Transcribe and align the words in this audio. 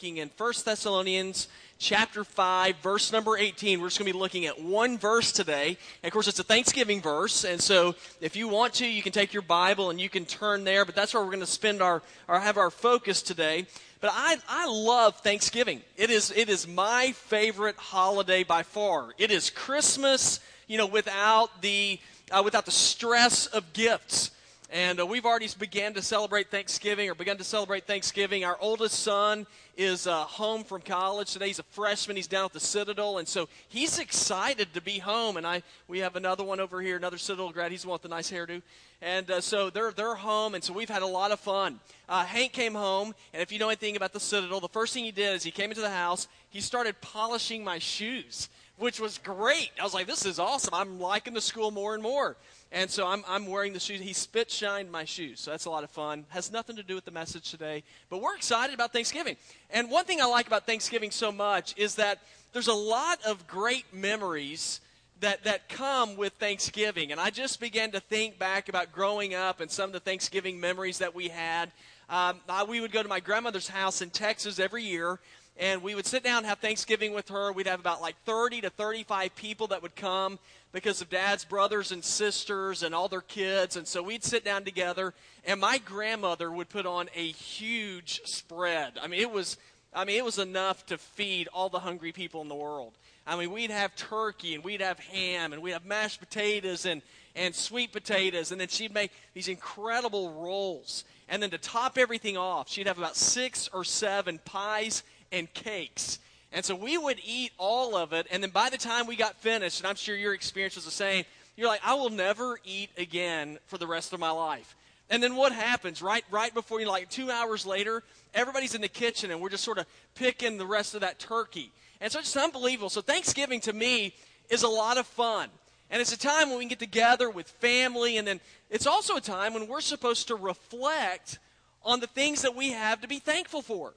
looking 0.00 0.16
in 0.16 0.30
1 0.34 0.52
Thessalonians 0.64 1.46
chapter 1.78 2.24
5, 2.24 2.76
verse 2.76 3.12
number 3.12 3.36
18. 3.36 3.82
We're 3.82 3.88
just 3.88 3.98
going 3.98 4.10
to 4.10 4.14
be 4.14 4.18
looking 4.18 4.46
at 4.46 4.58
one 4.58 4.96
verse 4.96 5.30
today. 5.30 5.76
And 6.02 6.08
of 6.08 6.12
course, 6.14 6.26
it's 6.26 6.38
a 6.38 6.42
Thanksgiving 6.42 7.02
verse. 7.02 7.44
And 7.44 7.60
so 7.60 7.94
if 8.18 8.34
you 8.34 8.48
want 8.48 8.72
to, 8.74 8.86
you 8.86 9.02
can 9.02 9.12
take 9.12 9.34
your 9.34 9.42
Bible 9.42 9.90
and 9.90 10.00
you 10.00 10.08
can 10.08 10.24
turn 10.24 10.64
there. 10.64 10.86
But 10.86 10.94
that's 10.94 11.12
where 11.12 11.22
we're 11.22 11.28
going 11.28 11.40
to 11.40 11.46
spend 11.46 11.82
our, 11.82 12.00
or 12.28 12.40
have 12.40 12.56
our 12.56 12.70
focus 12.70 13.20
today. 13.20 13.66
But 14.00 14.12
I, 14.14 14.38
I 14.48 14.66
love 14.68 15.16
Thanksgiving. 15.16 15.82
It 15.98 16.08
is, 16.08 16.32
it 16.34 16.48
is 16.48 16.66
my 16.66 17.12
favorite 17.12 17.76
holiday 17.76 18.42
by 18.42 18.62
far. 18.62 19.10
It 19.18 19.30
is 19.30 19.50
Christmas, 19.50 20.40
you 20.66 20.78
know, 20.78 20.86
without 20.86 21.60
the, 21.60 22.00
uh, 22.30 22.40
without 22.42 22.64
the 22.64 22.70
stress 22.70 23.48
of 23.48 23.74
gifts. 23.74 24.30
And 24.72 25.00
uh, 25.00 25.06
we've 25.06 25.26
already 25.26 25.48
began 25.58 25.94
to 25.94 26.02
celebrate 26.02 26.48
Thanksgiving 26.48 27.10
or 27.10 27.16
begun 27.16 27.36
to 27.38 27.44
celebrate 27.44 27.88
Thanksgiving. 27.88 28.44
Our 28.44 28.56
oldest 28.60 29.00
son 29.00 29.48
is 29.76 30.06
uh, 30.06 30.22
home 30.22 30.62
from 30.62 30.80
college 30.80 31.32
today. 31.32 31.48
He's 31.48 31.58
a 31.58 31.64
freshman. 31.64 32.14
He's 32.14 32.28
down 32.28 32.44
at 32.44 32.52
the 32.52 32.60
Citadel, 32.60 33.18
and 33.18 33.26
so 33.26 33.48
he's 33.68 33.98
excited 33.98 34.72
to 34.74 34.80
be 34.80 35.00
home. 35.00 35.36
And 35.36 35.44
I, 35.44 35.64
we 35.88 35.98
have 35.98 36.14
another 36.14 36.44
one 36.44 36.60
over 36.60 36.80
here, 36.80 36.96
another 36.96 37.18
Citadel 37.18 37.50
grad. 37.50 37.72
He's 37.72 37.82
the 37.82 37.88
one 37.88 37.96
with 37.96 38.02
the 38.02 38.08
nice 38.10 38.30
hairdo. 38.30 38.62
And 39.02 39.28
uh, 39.28 39.40
so 39.40 39.70
they're 39.70 39.90
they're 39.90 40.14
home, 40.14 40.54
and 40.54 40.62
so 40.62 40.72
we've 40.72 40.88
had 40.88 41.02
a 41.02 41.06
lot 41.06 41.32
of 41.32 41.40
fun. 41.40 41.80
Uh, 42.08 42.24
Hank 42.24 42.52
came 42.52 42.74
home, 42.74 43.12
and 43.32 43.42
if 43.42 43.50
you 43.50 43.58
know 43.58 43.70
anything 43.70 43.96
about 43.96 44.12
the 44.12 44.20
Citadel, 44.20 44.60
the 44.60 44.68
first 44.68 44.94
thing 44.94 45.02
he 45.02 45.10
did 45.10 45.34
is 45.34 45.42
he 45.42 45.50
came 45.50 45.70
into 45.70 45.80
the 45.80 45.90
house. 45.90 46.28
He 46.50 46.60
started 46.60 47.00
polishing 47.00 47.64
my 47.64 47.80
shoes, 47.80 48.48
which 48.80 48.98
was 48.98 49.18
great. 49.18 49.70
I 49.78 49.84
was 49.84 49.94
like, 49.94 50.08
"This 50.08 50.26
is 50.26 50.38
awesome! 50.40 50.74
I'm 50.74 50.98
liking 50.98 51.34
the 51.34 51.40
school 51.40 51.70
more 51.70 51.94
and 51.94 52.02
more." 52.02 52.36
And 52.72 52.88
so 52.88 53.06
I'm, 53.06 53.24
I'm 53.26 53.46
wearing 53.46 53.72
the 53.72 53.80
shoes. 53.80 54.00
He 54.00 54.12
spit 54.12 54.50
shined 54.50 54.92
my 54.92 55.04
shoes. 55.04 55.40
So 55.40 55.50
that's 55.50 55.64
a 55.64 55.70
lot 55.70 55.82
of 55.82 55.90
fun. 55.90 56.24
Has 56.28 56.52
nothing 56.52 56.76
to 56.76 56.84
do 56.84 56.94
with 56.94 57.04
the 57.04 57.10
message 57.10 57.50
today. 57.50 57.82
But 58.08 58.22
we're 58.22 58.36
excited 58.36 58.74
about 58.74 58.92
Thanksgiving. 58.92 59.36
And 59.70 59.90
one 59.90 60.04
thing 60.04 60.20
I 60.20 60.26
like 60.26 60.46
about 60.46 60.66
Thanksgiving 60.66 61.10
so 61.10 61.32
much 61.32 61.74
is 61.76 61.96
that 61.96 62.20
there's 62.52 62.68
a 62.68 62.74
lot 62.74 63.18
of 63.26 63.48
great 63.48 63.92
memories 63.92 64.80
that, 65.20 65.42
that 65.44 65.68
come 65.68 66.16
with 66.16 66.34
Thanksgiving. 66.34 67.10
And 67.10 67.20
I 67.20 67.30
just 67.30 67.60
began 67.60 67.90
to 67.90 68.00
think 68.00 68.38
back 68.38 68.68
about 68.68 68.92
growing 68.92 69.34
up 69.34 69.60
and 69.60 69.70
some 69.70 69.86
of 69.86 69.92
the 69.92 70.00
Thanksgiving 70.00 70.60
memories 70.60 70.98
that 70.98 71.14
we 71.14 71.28
had. 71.28 71.72
Um, 72.08 72.40
I, 72.48 72.64
we 72.64 72.80
would 72.80 72.92
go 72.92 73.02
to 73.02 73.08
my 73.08 73.20
grandmother's 73.20 73.68
house 73.68 74.00
in 74.00 74.10
Texas 74.10 74.58
every 74.58 74.84
year, 74.84 75.18
and 75.56 75.82
we 75.82 75.94
would 75.94 76.06
sit 76.06 76.24
down 76.24 76.38
and 76.38 76.46
have 76.46 76.58
Thanksgiving 76.58 77.12
with 77.12 77.28
her. 77.28 77.52
We'd 77.52 77.66
have 77.66 77.80
about 77.80 78.00
like 78.00 78.16
30 78.24 78.62
to 78.62 78.70
35 78.70 79.34
people 79.36 79.66
that 79.68 79.82
would 79.82 79.94
come 79.94 80.38
because 80.72 81.00
of 81.00 81.10
dad's 81.10 81.44
brothers 81.44 81.92
and 81.92 82.04
sisters 82.04 82.82
and 82.82 82.94
all 82.94 83.08
their 83.08 83.20
kids. 83.20 83.76
And 83.76 83.86
so 83.86 84.02
we'd 84.02 84.24
sit 84.24 84.44
down 84.44 84.64
together, 84.64 85.14
and 85.44 85.60
my 85.60 85.78
grandmother 85.78 86.50
would 86.50 86.68
put 86.68 86.86
on 86.86 87.08
a 87.14 87.32
huge 87.32 88.22
spread. 88.24 88.98
I 89.00 89.06
mean, 89.06 89.20
it 89.20 89.30
was. 89.30 89.56
I 89.92 90.04
mean, 90.04 90.18
it 90.18 90.24
was 90.24 90.38
enough 90.38 90.86
to 90.86 90.98
feed 90.98 91.48
all 91.52 91.68
the 91.68 91.80
hungry 91.80 92.12
people 92.12 92.42
in 92.42 92.48
the 92.48 92.54
world. 92.54 92.92
I 93.26 93.36
mean, 93.36 93.50
we'd 93.50 93.70
have 93.70 93.94
turkey 93.96 94.54
and 94.54 94.64
we'd 94.64 94.80
have 94.80 94.98
ham 94.98 95.52
and 95.52 95.62
we'd 95.62 95.72
have 95.72 95.84
mashed 95.84 96.20
potatoes 96.20 96.86
and, 96.86 97.02
and 97.34 97.54
sweet 97.54 97.92
potatoes. 97.92 98.52
And 98.52 98.60
then 98.60 98.68
she'd 98.68 98.94
make 98.94 99.12
these 99.34 99.48
incredible 99.48 100.32
rolls. 100.32 101.04
And 101.28 101.42
then 101.42 101.50
to 101.50 101.58
top 101.58 101.98
everything 101.98 102.36
off, 102.36 102.68
she'd 102.68 102.86
have 102.86 102.98
about 102.98 103.16
six 103.16 103.68
or 103.72 103.84
seven 103.84 104.40
pies 104.44 105.02
and 105.32 105.52
cakes. 105.52 106.18
And 106.52 106.64
so 106.64 106.74
we 106.74 106.98
would 106.98 107.20
eat 107.24 107.52
all 107.58 107.96
of 107.96 108.12
it, 108.12 108.26
and 108.30 108.42
then 108.42 108.50
by 108.50 108.70
the 108.70 108.78
time 108.78 109.06
we 109.06 109.16
got 109.16 109.36
finished, 109.36 109.80
and 109.80 109.86
I'm 109.86 109.94
sure 109.94 110.16
your 110.16 110.34
experience 110.34 110.74
was 110.74 110.84
the 110.84 110.90
same, 110.90 111.24
you're 111.56 111.68
like, 111.68 111.80
I 111.84 111.94
will 111.94 112.10
never 112.10 112.58
eat 112.64 112.90
again 112.96 113.58
for 113.66 113.78
the 113.78 113.86
rest 113.86 114.12
of 114.12 114.20
my 114.20 114.30
life. 114.30 114.74
And 115.10 115.22
then 115.22 115.36
what 115.36 115.52
happens? 115.52 116.02
Right, 116.02 116.24
right 116.30 116.52
before 116.54 116.80
you, 116.80 116.88
like 116.88 117.10
two 117.10 117.30
hours 117.30 117.66
later, 117.66 118.02
everybody's 118.34 118.74
in 118.74 118.80
the 118.80 118.88
kitchen, 118.88 119.30
and 119.30 119.40
we're 119.40 119.48
just 119.50 119.64
sort 119.64 119.78
of 119.78 119.86
picking 120.14 120.56
the 120.56 120.66
rest 120.66 120.94
of 120.94 121.02
that 121.02 121.18
turkey. 121.18 121.70
And 122.00 122.10
so 122.10 122.18
it's 122.18 122.32
just 122.32 122.44
unbelievable. 122.44 122.90
So 122.90 123.00
Thanksgiving 123.00 123.60
to 123.60 123.72
me 123.72 124.14
is 124.48 124.62
a 124.62 124.68
lot 124.68 124.98
of 124.98 125.06
fun. 125.06 125.50
And 125.90 126.00
it's 126.00 126.12
a 126.12 126.18
time 126.18 126.48
when 126.48 126.58
we 126.58 126.64
can 126.64 126.70
get 126.70 126.78
together 126.78 127.28
with 127.28 127.48
family, 127.48 128.16
and 128.16 128.26
then 128.26 128.40
it's 128.70 128.86
also 128.86 129.16
a 129.16 129.20
time 129.20 129.54
when 129.54 129.66
we're 129.66 129.80
supposed 129.80 130.28
to 130.28 130.36
reflect 130.36 131.38
on 131.82 132.00
the 132.00 132.06
things 132.06 132.42
that 132.42 132.54
we 132.54 132.70
have 132.70 133.00
to 133.00 133.08
be 133.08 133.18
thankful 133.18 133.62
for. 133.62 133.92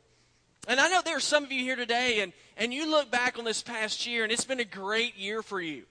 And 0.67 0.79
I 0.79 0.87
know 0.87 1.01
there 1.03 1.17
are 1.17 1.21
some 1.21 1.43
of 1.43 1.51
you 1.51 1.61
here 1.61 1.75
today, 1.75 2.21
and, 2.21 2.31
and 2.55 2.73
you 2.73 2.89
look 2.89 3.11
back 3.11 3.37
on 3.37 3.43
this 3.43 3.61
past 3.61 4.07
year, 4.07 4.23
and 4.23 4.31
it's 4.31 4.45
been 4.45 4.61
a 4.61 4.65
great 4.65 5.17
year 5.17 5.41
for 5.41 5.59
you. 5.59 5.83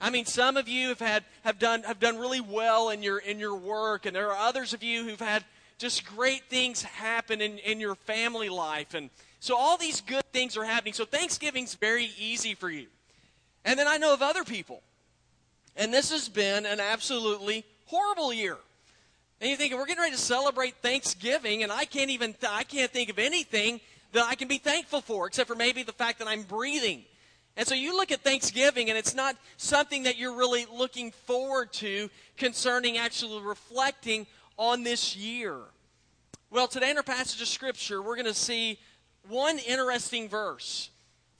I 0.00 0.10
mean, 0.10 0.24
some 0.24 0.56
of 0.56 0.68
you 0.68 0.88
have 0.88 1.00
had 1.00 1.24
have 1.44 1.58
done 1.58 1.82
have 1.82 2.00
done 2.00 2.16
really 2.16 2.40
well 2.40 2.88
in 2.88 3.02
your 3.02 3.18
in 3.18 3.38
your 3.38 3.54
work, 3.54 4.06
and 4.06 4.16
there 4.16 4.30
are 4.30 4.48
others 4.48 4.72
of 4.72 4.82
you 4.82 5.04
who've 5.04 5.20
had 5.20 5.44
just 5.76 6.06
great 6.06 6.44
things 6.44 6.82
happen 6.82 7.40
in, 7.40 7.58
in 7.58 7.80
your 7.80 7.94
family 7.94 8.48
life. 8.48 8.94
And 8.94 9.10
so 9.40 9.56
all 9.56 9.76
these 9.76 10.00
good 10.00 10.24
things 10.32 10.56
are 10.56 10.64
happening. 10.64 10.92
So 10.92 11.04
Thanksgiving's 11.04 11.74
very 11.74 12.10
easy 12.18 12.54
for 12.54 12.70
you. 12.70 12.86
And 13.64 13.78
then 13.78 13.88
I 13.88 13.96
know 13.96 14.12
of 14.12 14.22
other 14.22 14.44
people. 14.44 14.82
And 15.76 15.92
this 15.92 16.10
has 16.10 16.28
been 16.28 16.66
an 16.66 16.80
absolutely 16.80 17.64
horrible 17.86 18.32
year. 18.32 18.58
And 19.40 19.48
you 19.48 19.56
think 19.56 19.72
we're 19.72 19.86
getting 19.86 20.02
ready 20.02 20.14
to 20.14 20.20
celebrate 20.20 20.74
Thanksgiving, 20.82 21.62
and 21.62 21.72
I 21.72 21.86
can't 21.86 22.10
even, 22.10 22.34
th- 22.34 22.52
I 22.52 22.62
can't 22.62 22.90
think 22.90 23.08
of 23.08 23.18
anything 23.18 23.80
that 24.12 24.24
I 24.24 24.34
can 24.34 24.48
be 24.48 24.58
thankful 24.58 25.00
for, 25.00 25.26
except 25.26 25.48
for 25.48 25.54
maybe 25.54 25.82
the 25.82 25.92
fact 25.92 26.18
that 26.18 26.28
I'm 26.28 26.42
breathing. 26.42 27.04
And 27.56 27.66
so 27.66 27.74
you 27.74 27.96
look 27.96 28.12
at 28.12 28.20
Thanksgiving, 28.20 28.88
and 28.88 28.98
it's 28.98 29.14
not 29.14 29.36
something 29.56 30.04
that 30.04 30.16
you're 30.16 30.36
really 30.36 30.66
looking 30.72 31.10
forward 31.10 31.72
to 31.74 32.08
concerning 32.36 32.96
actually 32.96 33.42
reflecting 33.42 34.26
on 34.56 34.82
this 34.82 35.16
year. 35.16 35.56
Well, 36.50 36.68
today 36.68 36.90
in 36.90 36.96
our 36.96 37.02
passage 37.02 37.40
of 37.40 37.48
Scripture, 37.48 38.02
we're 38.02 38.16
going 38.16 38.26
to 38.26 38.34
see 38.34 38.78
one 39.28 39.58
interesting 39.58 40.28
verse. 40.28 40.90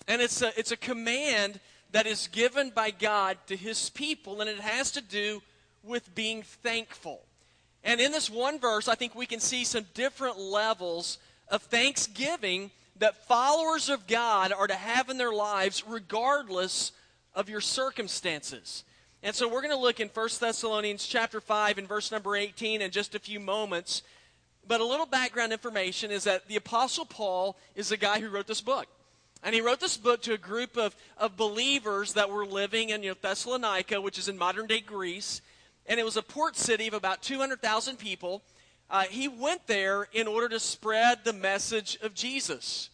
And 0.07 0.21
it's 0.21 0.43
a, 0.43 0.59
it's 0.59 0.73
a 0.73 0.77
command 0.77 1.61
that 1.93 2.07
is 2.07 2.29
given 2.29 2.71
by 2.71 2.91
God 2.91 3.39
to 3.47 3.57
his 3.57 3.91
people, 3.91 4.41
and 4.41 4.51
it 4.51 4.61
has 4.61 4.91
to 4.93 5.01
do 5.01 5.43
with 5.83 6.15
being 6.15 6.43
thankful. 6.43 7.23
And 7.83 8.01
in 8.01 8.13
this 8.13 8.29
one 8.29 8.59
verse, 8.59 8.89
I 8.89 8.95
think 8.95 9.15
we 9.15 9.27
can 9.27 9.41
see 9.41 9.65
some 9.65 9.87
different 9.95 10.39
levels 10.39 11.19
of 11.51 11.63
thanksgiving 11.63 12.71
that 12.99 13.27
followers 13.27 13.89
of 13.89 14.07
God 14.07 14.53
are 14.53 14.67
to 14.67 14.75
have 14.75 15.09
in 15.09 15.19
their 15.19 15.33
lives 15.33 15.85
regardless 15.87 16.93
of 17.35 17.49
your 17.49 17.61
circumstances. 17.61 18.85
And 19.23 19.35
so 19.35 19.49
we're 19.49 19.63
going 19.63 19.75
to 19.75 19.77
look 19.77 20.01
in 20.01 20.09
1 20.09 20.29
Thessalonians 20.41 21.07
chapter 21.07 21.41
5 21.41 21.79
and 21.79 21.89
verse 21.89 22.11
number 22.11 22.37
18 22.37 22.81
in 22.81 22.91
just 22.91 23.15
a 23.15 23.19
few 23.19 23.41
moments. 23.41 24.03
But 24.67 24.81
a 24.81 24.85
little 24.85 25.07
background 25.07 25.53
information 25.53 26.11
is 26.11 26.25
that 26.25 26.47
the 26.49 26.57
Apostle 26.57 27.05
Paul 27.05 27.57
is 27.75 27.89
the 27.89 27.97
guy 27.97 28.21
who 28.21 28.29
wrote 28.31 28.47
this 28.47 28.61
book. 28.61 28.87
And 29.43 29.55
he 29.55 29.61
wrote 29.61 29.81
this 29.81 29.97
book 29.97 30.23
to 30.23 30.35
a 30.35 30.39
group 30.39 30.77
of, 30.77 30.95
of 31.17 31.37
believers 31.37 32.13
that 32.13 32.31
were 32.31 32.45
living 32.45 32.91
in 32.91 33.03
you 33.03 33.11
know, 33.11 33.17
Thessalonica, 33.21 34.01
which 34.01 34.19
is 34.19 34.29
in 34.29 34.37
modern 34.37 34.67
day 34.67 34.81
Greece. 34.81 35.41
And 35.87 35.99
it 35.99 36.05
was 36.05 36.17
a 36.17 36.23
port 36.23 36.57
city 36.57 36.87
of 36.89 36.95
about 36.95 37.23
200,000 37.23 37.97
people 37.97 38.43
uh, 38.91 39.05
he 39.05 39.29
went 39.29 39.67
there 39.67 40.09
in 40.13 40.27
order 40.27 40.49
to 40.49 40.61
spread 40.61 41.21
the 41.25 41.33
message 41.33 41.97
of 42.03 42.13
Jesus. 42.15 42.91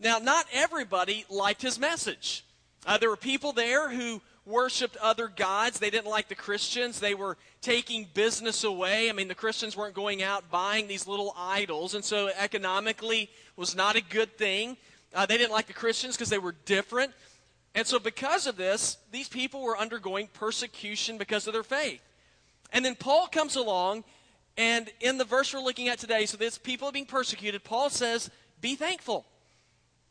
Now, 0.00 0.18
not 0.18 0.46
everybody 0.52 1.24
liked 1.30 1.62
his 1.62 1.78
message. 1.78 2.44
Uh, 2.84 2.98
there 2.98 3.08
were 3.08 3.16
people 3.16 3.52
there 3.52 3.90
who 3.90 4.20
worshiped 4.44 4.96
other 4.96 5.28
gods. 5.28 5.78
They 5.78 5.90
didn't 5.90 6.10
like 6.10 6.28
the 6.28 6.34
Christians. 6.34 6.98
They 6.98 7.14
were 7.14 7.36
taking 7.60 8.06
business 8.14 8.64
away. 8.64 9.08
I 9.08 9.12
mean, 9.12 9.28
the 9.28 9.34
Christians 9.34 9.76
weren't 9.76 9.94
going 9.94 10.22
out 10.22 10.50
buying 10.50 10.88
these 10.88 11.06
little 11.06 11.34
idols, 11.36 11.94
and 11.94 12.04
so 12.04 12.30
economically 12.36 13.30
was 13.56 13.76
not 13.76 13.96
a 13.96 14.00
good 14.00 14.36
thing. 14.38 14.76
Uh, 15.14 15.26
they 15.26 15.36
didn't 15.36 15.52
like 15.52 15.66
the 15.66 15.72
Christians 15.72 16.16
because 16.16 16.30
they 16.30 16.38
were 16.38 16.54
different. 16.64 17.12
And 17.74 17.86
so, 17.86 17.98
because 17.98 18.46
of 18.46 18.56
this, 18.56 18.96
these 19.12 19.28
people 19.28 19.62
were 19.62 19.78
undergoing 19.78 20.28
persecution 20.32 21.18
because 21.18 21.46
of 21.46 21.52
their 21.52 21.62
faith. 21.62 22.00
And 22.72 22.84
then 22.84 22.94
Paul 22.94 23.28
comes 23.28 23.56
along 23.56 24.04
and 24.58 24.90
in 25.00 25.18
the 25.18 25.24
verse 25.24 25.54
we're 25.54 25.60
looking 25.60 25.88
at 25.88 26.00
today, 26.00 26.26
so 26.26 26.36
this 26.36 26.58
people 26.58 26.88
are 26.88 26.92
being 26.92 27.06
persecuted, 27.06 27.62
Paul 27.62 27.88
says, 27.88 28.28
be 28.60 28.74
thankful. 28.74 29.24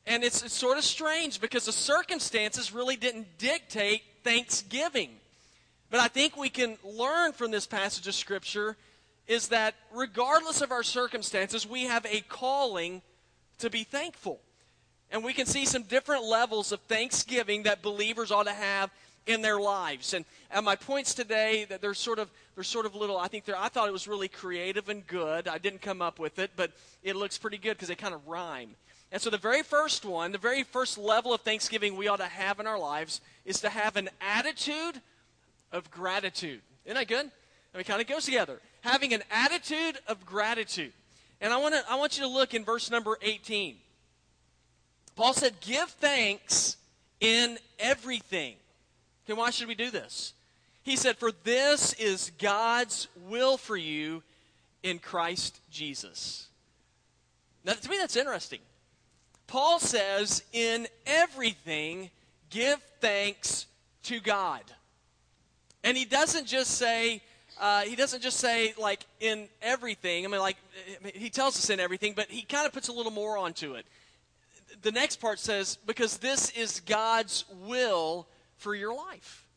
And 0.05 0.23
it's, 0.23 0.41
it's 0.41 0.53
sort 0.53 0.77
of 0.77 0.85
strange 0.85 1.41
because 1.41 1.65
the 1.65 1.73
circumstances 1.73 2.73
really 2.73 2.95
didn't 2.95 3.37
dictate 3.37 4.03
thanksgiving. 4.23 5.09
But 5.91 5.99
I 5.99 6.07
think 6.07 6.37
we 6.37 6.47
can 6.47 6.77
learn 6.81 7.33
from 7.33 7.51
this 7.51 7.67
passage 7.67 8.07
of 8.07 8.15
Scripture 8.15 8.77
is 9.27 9.49
that 9.49 9.75
regardless 9.93 10.61
of 10.61 10.71
our 10.71 10.83
circumstances, 10.83 11.67
we 11.67 11.83
have 11.83 12.05
a 12.05 12.21
calling 12.21 13.01
to 13.59 13.69
be 13.69 13.83
thankful. 13.83 14.39
And 15.11 15.25
we 15.25 15.33
can 15.33 15.45
see 15.45 15.65
some 15.65 15.83
different 15.83 16.23
levels 16.23 16.71
of 16.71 16.79
thanksgiving 16.81 17.63
that 17.63 17.81
believers 17.81 18.31
ought 18.31 18.47
to 18.47 18.53
have 18.53 18.91
in 19.27 19.41
their 19.41 19.59
lives. 19.59 20.13
And, 20.13 20.25
and 20.51 20.65
my 20.65 20.75
points 20.75 21.13
today 21.13 21.65
that 21.69 21.81
they're 21.81 21.93
sort 21.93 22.19
of 22.19 22.29
they're 22.55 22.63
sort 22.63 22.85
of 22.85 22.95
little. 22.95 23.17
I 23.17 23.27
think 23.27 23.45
they're. 23.45 23.57
I 23.57 23.69
thought 23.69 23.87
it 23.87 23.91
was 23.91 24.07
really 24.07 24.27
creative 24.27 24.89
and 24.89 25.05
good. 25.05 25.47
I 25.47 25.57
didn't 25.57 25.81
come 25.81 26.01
up 26.01 26.17
with 26.17 26.39
it, 26.39 26.51
but 26.55 26.71
it 27.03 27.15
looks 27.15 27.37
pretty 27.37 27.57
good 27.57 27.71
because 27.71 27.89
they 27.89 27.95
kind 27.95 28.15
of 28.15 28.27
rhyme. 28.27 28.75
And 29.11 29.21
so 29.21 29.29
the 29.29 29.37
very 29.37 29.63
first 29.63 30.03
one, 30.03 30.31
the 30.31 30.37
very 30.37 30.63
first 30.63 30.97
level 30.97 31.33
of 31.33 31.41
thanksgiving 31.41 31.95
we 31.95 32.07
ought 32.07 32.17
to 32.17 32.25
have 32.25 32.59
in 32.59 32.67
our 32.67 32.79
lives 32.79 33.21
is 33.45 33.61
to 33.61 33.69
have 33.69 33.95
an 33.95 34.09
attitude 34.19 35.01
of 35.71 35.89
gratitude. 35.91 36.61
Isn't 36.85 36.97
that 36.97 37.07
good? 37.07 37.25
I 37.25 37.77
mean, 37.77 37.81
it 37.81 37.85
kind 37.85 38.01
of 38.01 38.07
goes 38.07 38.25
together. 38.25 38.59
Having 38.81 39.13
an 39.13 39.23
attitude 39.31 39.99
of 40.07 40.25
gratitude. 40.25 40.93
And 41.39 41.53
I 41.53 41.57
want 41.57 41.75
to 41.75 41.83
I 41.89 41.95
want 41.95 42.17
you 42.17 42.23
to 42.23 42.29
look 42.29 42.53
in 42.53 42.65
verse 42.65 42.89
number 42.89 43.17
18. 43.21 43.75
Paul 45.15 45.33
said, 45.33 45.59
Give 45.61 45.89
thanks 45.89 46.77
in 47.19 47.57
everything. 47.79 48.55
Okay, 49.27 49.37
why 49.37 49.49
should 49.49 49.67
we 49.67 49.75
do 49.75 49.91
this? 49.91 50.33
He 50.83 50.95
said, 50.95 51.17
For 51.17 51.33
this 51.43 51.91
is 51.93 52.31
God's 52.39 53.09
will 53.27 53.57
for 53.57 53.75
you 53.75 54.23
in 54.83 54.99
Christ 54.99 55.59
Jesus. 55.69 56.47
Now, 57.65 57.73
to 57.73 57.89
me, 57.89 57.97
that's 57.97 58.15
interesting. 58.15 58.59
Paul 59.45 59.79
says, 59.79 60.45
In 60.53 60.87
everything, 61.05 62.09
give 62.49 62.81
thanks 63.01 63.65
to 64.03 64.21
God. 64.21 64.61
And 65.83 65.97
he 65.97 66.05
doesn't 66.05 66.47
just 66.47 66.71
say, 66.71 67.21
uh, 67.59 67.81
he 67.81 67.97
doesn't 67.97 68.21
just 68.21 68.37
say 68.37 68.73
like 68.77 69.05
in 69.19 69.49
everything. 69.61 70.23
I 70.23 70.29
mean, 70.29 70.39
like 70.39 70.57
he 71.13 71.29
tells 71.29 71.57
us 71.57 71.69
in 71.69 71.81
everything, 71.81 72.13
but 72.15 72.29
he 72.29 72.43
kind 72.43 72.65
of 72.65 72.71
puts 72.71 72.87
a 72.87 72.93
little 72.93 73.11
more 73.11 73.37
onto 73.37 73.73
it. 73.73 73.85
The 74.83 74.91
next 74.91 75.17
part 75.17 75.39
says, 75.39 75.77
because 75.85 76.17
this 76.17 76.49
is 76.51 76.79
God's 76.81 77.43
will 77.65 78.25
for 78.57 78.75
your 78.75 78.95
life. 78.95 79.47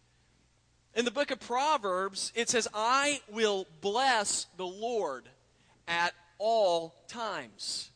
In 0.94 1.04
the 1.04 1.10
book 1.10 1.30
of 1.30 1.40
Proverbs, 1.40 2.32
it 2.34 2.48
says, 2.48 2.68
I 2.74 3.20
will 3.30 3.66
bless 3.80 4.46
the 4.56 4.66
Lord 4.66 5.28
at 5.86 6.12
all 6.38 6.94
times. 7.08 7.90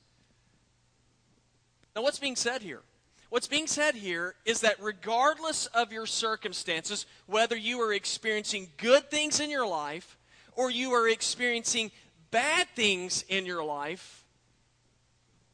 Now, 1.95 2.03
what's 2.03 2.19
being 2.19 2.37
said 2.37 2.62
here? 2.62 2.83
What's 3.31 3.49
being 3.49 3.67
said 3.67 3.97
here 3.97 4.37
is 4.45 4.61
that 4.61 4.77
regardless 4.81 5.67
of 5.67 5.93
your 5.93 6.06
circumstances, 6.06 7.07
whether 7.27 7.57
you 7.57 7.81
are 7.81 7.93
experiencing 7.93 8.69
good 8.77 9.11
things 9.11 9.41
in 9.41 9.50
your 9.50 9.67
life 9.67 10.17
or 10.55 10.71
you 10.71 10.93
are 10.93 11.09
experiencing 11.09 11.91
bad 12.31 12.69
things 12.77 13.25
in 13.29 13.45
your 13.45 13.65
life, 13.65 14.25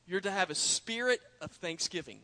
you're 0.07 0.21
to 0.21 0.31
have 0.31 0.51
a 0.51 0.55
spirit 0.55 1.21
of 1.41 1.53
thanksgiving. 1.53 2.21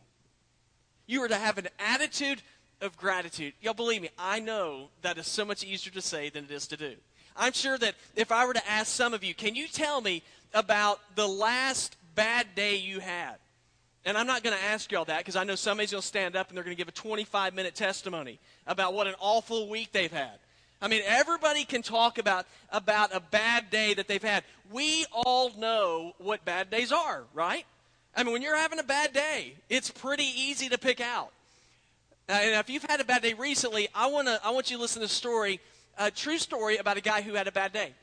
You 1.07 1.23
are 1.23 1.27
to 1.27 1.35
have 1.35 1.57
an 1.57 1.69
attitude 1.79 2.43
of 2.81 2.97
gratitude. 2.97 3.53
Y'all 3.61 3.73
believe 3.73 4.01
me, 4.01 4.09
I 4.17 4.39
know 4.39 4.89
that 5.01 5.17
is 5.17 5.27
so 5.27 5.45
much 5.45 5.63
easier 5.63 5.93
to 5.93 6.01
say 6.01 6.29
than 6.29 6.45
it 6.45 6.51
is 6.51 6.67
to 6.67 6.77
do. 6.77 6.95
I'm 7.35 7.53
sure 7.53 7.77
that 7.77 7.95
if 8.15 8.31
I 8.31 8.45
were 8.45 8.53
to 8.53 8.69
ask 8.69 8.87
some 8.87 9.13
of 9.13 9.23
you, 9.23 9.33
can 9.33 9.55
you 9.55 9.67
tell 9.67 10.01
me 10.01 10.23
about 10.53 10.99
the 11.15 11.27
last 11.27 11.95
bad 12.15 12.47
day 12.55 12.75
you 12.77 12.99
had? 12.99 13.35
And 14.05 14.17
I'm 14.17 14.25
not 14.25 14.41
going 14.41 14.55
to 14.55 14.63
ask 14.63 14.91
y'all 14.91 15.05
that 15.05 15.19
because 15.19 15.35
I 15.35 15.43
know 15.43 15.55
somebody's 15.55 15.91
going 15.91 16.01
to 16.01 16.07
stand 16.07 16.35
up 16.35 16.49
and 16.49 16.57
they're 16.57 16.63
going 16.63 16.75
to 16.75 16.79
give 16.79 16.87
a 16.87 16.93
25 16.93 17.53
minute 17.53 17.75
testimony 17.75 18.39
about 18.65 18.93
what 18.93 19.05
an 19.05 19.15
awful 19.19 19.69
week 19.69 19.91
they've 19.91 20.11
had. 20.11 20.39
I 20.81 20.87
mean, 20.87 21.01
everybody 21.05 21.65
can 21.65 21.81
talk 21.81 22.17
about, 22.17 22.45
about 22.71 23.13
a 23.13 23.19
bad 23.19 23.69
day 23.69 23.95
that 23.95 24.07
they've 24.07 24.23
had. 24.23 24.43
We 24.71 25.05
all 25.11 25.51
know 25.57 26.13
what 26.19 26.45
bad 26.45 26.69
days 26.69 26.91
are, 26.91 27.23
right? 27.33 27.65
I 28.15 28.23
mean, 28.23 28.33
when 28.33 28.41
you're 28.41 28.55
having 28.55 28.79
a 28.79 28.83
bad 28.83 29.11
day, 29.13 29.55
it's 29.69 29.89
pretty 29.89 30.23
easy 30.23 30.69
to 30.69 30.77
pick 30.77 31.01
out. 31.01 31.31
Uh, 32.29 32.33
and 32.33 32.55
if 32.55 32.69
you've 32.69 32.83
had 32.83 32.99
a 32.99 33.05
bad 33.05 33.21
day 33.21 33.33
recently, 33.33 33.87
I, 33.95 34.07
wanna, 34.07 34.39
I 34.43 34.51
want 34.51 34.69
you 34.69 34.77
to 34.77 34.81
listen 34.81 35.01
to 35.01 35.05
a 35.05 35.09
story, 35.09 35.59
a 35.97 36.11
true 36.11 36.37
story 36.37 36.77
about 36.77 36.97
a 36.97 37.01
guy 37.01 37.21
who 37.21 37.33
had 37.33 37.47
a 37.47 37.51
bad 37.51 37.73
day. 37.73 37.93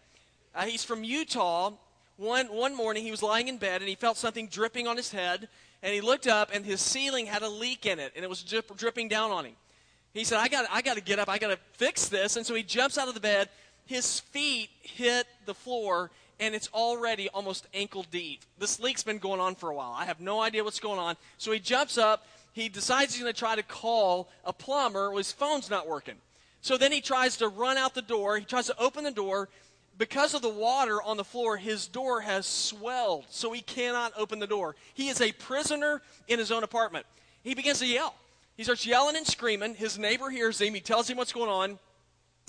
Uh, 0.55 0.63
he's 0.63 0.85
from 0.85 1.05
Utah. 1.05 1.73
One, 2.17 2.47
one 2.47 2.75
morning, 2.77 3.05
he 3.05 3.11
was 3.11 3.23
lying 3.23 3.49
in 3.49 3.59
bed 3.59 3.83
and 3.83 3.89
he 3.89 3.97
felt 3.97 4.17
something 4.17 4.49
dripping 4.49 4.87
on 4.87 4.97
his 4.97 5.11
head 5.11 5.49
and 5.85 5.93
he 5.93 6.01
looked 6.01 6.27
up, 6.27 6.49
and 6.51 6.65
his 6.65 6.81
ceiling 6.81 7.27
had 7.27 7.43
a 7.43 7.49
leak 7.49 7.85
in 7.85 7.99
it, 7.99 8.13
and 8.17 8.25
it 8.25 8.29
was 8.29 8.43
drip, 8.43 8.75
dripping 8.75 9.09
down 9.09 9.31
on 9.31 9.45
him. 9.45 9.53
He 10.15 10.25
said, 10.25 10.39
I 10.39 10.49
got, 10.49 10.65
I 10.73 10.81
got 10.81 10.95
to 10.95 11.03
get 11.03 11.19
up. 11.19 11.29
I 11.29 11.37
got 11.37 11.49
to 11.49 11.59
fix 11.73 12.09
this. 12.09 12.37
And 12.37 12.47
so 12.47 12.55
he 12.55 12.63
jumps 12.63 12.97
out 12.97 13.07
of 13.07 13.13
the 13.15 13.21
bed. 13.21 13.51
His 13.85 14.21
feet 14.21 14.71
hit 14.81 15.27
the 15.45 15.53
floor, 15.53 16.11
and 16.41 16.55
it's 16.55 16.69
already 16.73 17.29
almost 17.29 17.67
ankle 17.75 18.07
deep. 18.11 18.41
This 18.59 18.81
leak's 18.81 19.03
been 19.03 19.19
going 19.19 19.41
on 19.41 19.57
for 19.57 19.69
a 19.69 19.75
while. 19.75 19.93
I 19.95 20.07
have 20.07 20.21
no 20.21 20.41
idea 20.41 20.65
what's 20.65 20.81
going 20.81 20.99
on. 20.99 21.17
So 21.37 21.53
he 21.53 21.59
jumps 21.59 21.99
up. 21.99 22.27
He 22.55 22.71
decides 22.71 23.15
he's 23.15 23.23
going 23.23 23.33
to 23.33 23.39
try 23.39 23.55
to 23.55 23.63
call 23.63 24.31
a 24.45 24.53
plumber. 24.53 25.13
His 25.13 25.31
phone's 25.31 25.69
not 25.69 25.87
working. 25.87 26.15
So 26.63 26.79
then 26.79 26.93
he 26.93 27.03
tries 27.03 27.37
to 27.37 27.49
run 27.49 27.77
out 27.77 27.95
the 27.95 28.01
door. 28.01 28.39
He 28.39 28.45
tries 28.47 28.67
to 28.67 28.79
open 28.79 29.05
the 29.05 29.11
door 29.11 29.51
because 29.99 30.35
of 30.35 30.43
the 30.43 30.49
water 30.49 31.01
on 31.03 31.17
the 31.17 31.25
floor, 31.25 31.57
his 31.57 31.87
door 31.87 32.21
has 32.21 32.47
swelled, 32.47 33.27
so 33.31 33.53
he 33.53 33.61
cannot 33.61 34.13
open 34.17 34.39
the 34.39 34.47
door. 34.47 34.75
He 34.95 35.09
is 35.09 35.21
a 35.21 35.33
prisoner 35.33 36.03
in 36.27 36.39
his 36.39 36.51
own 36.51 36.65
apartment. 36.65 37.07
He 37.43 37.55
begins 37.55 37.79
to 37.79 37.87
yell. 37.87 38.15
He 38.57 38.65
starts 38.65 38.87
yelling 38.87 39.17
and 39.17 39.27
screaming. 39.27 39.75
His 39.75 39.99
neighbor 39.99 40.31
hears 40.31 40.61
him. 40.61 40.75
He 40.75 40.81
tells 40.81 41.09
him 41.09 41.17
what's 41.17 41.33
going 41.33 41.51
on. 41.51 41.79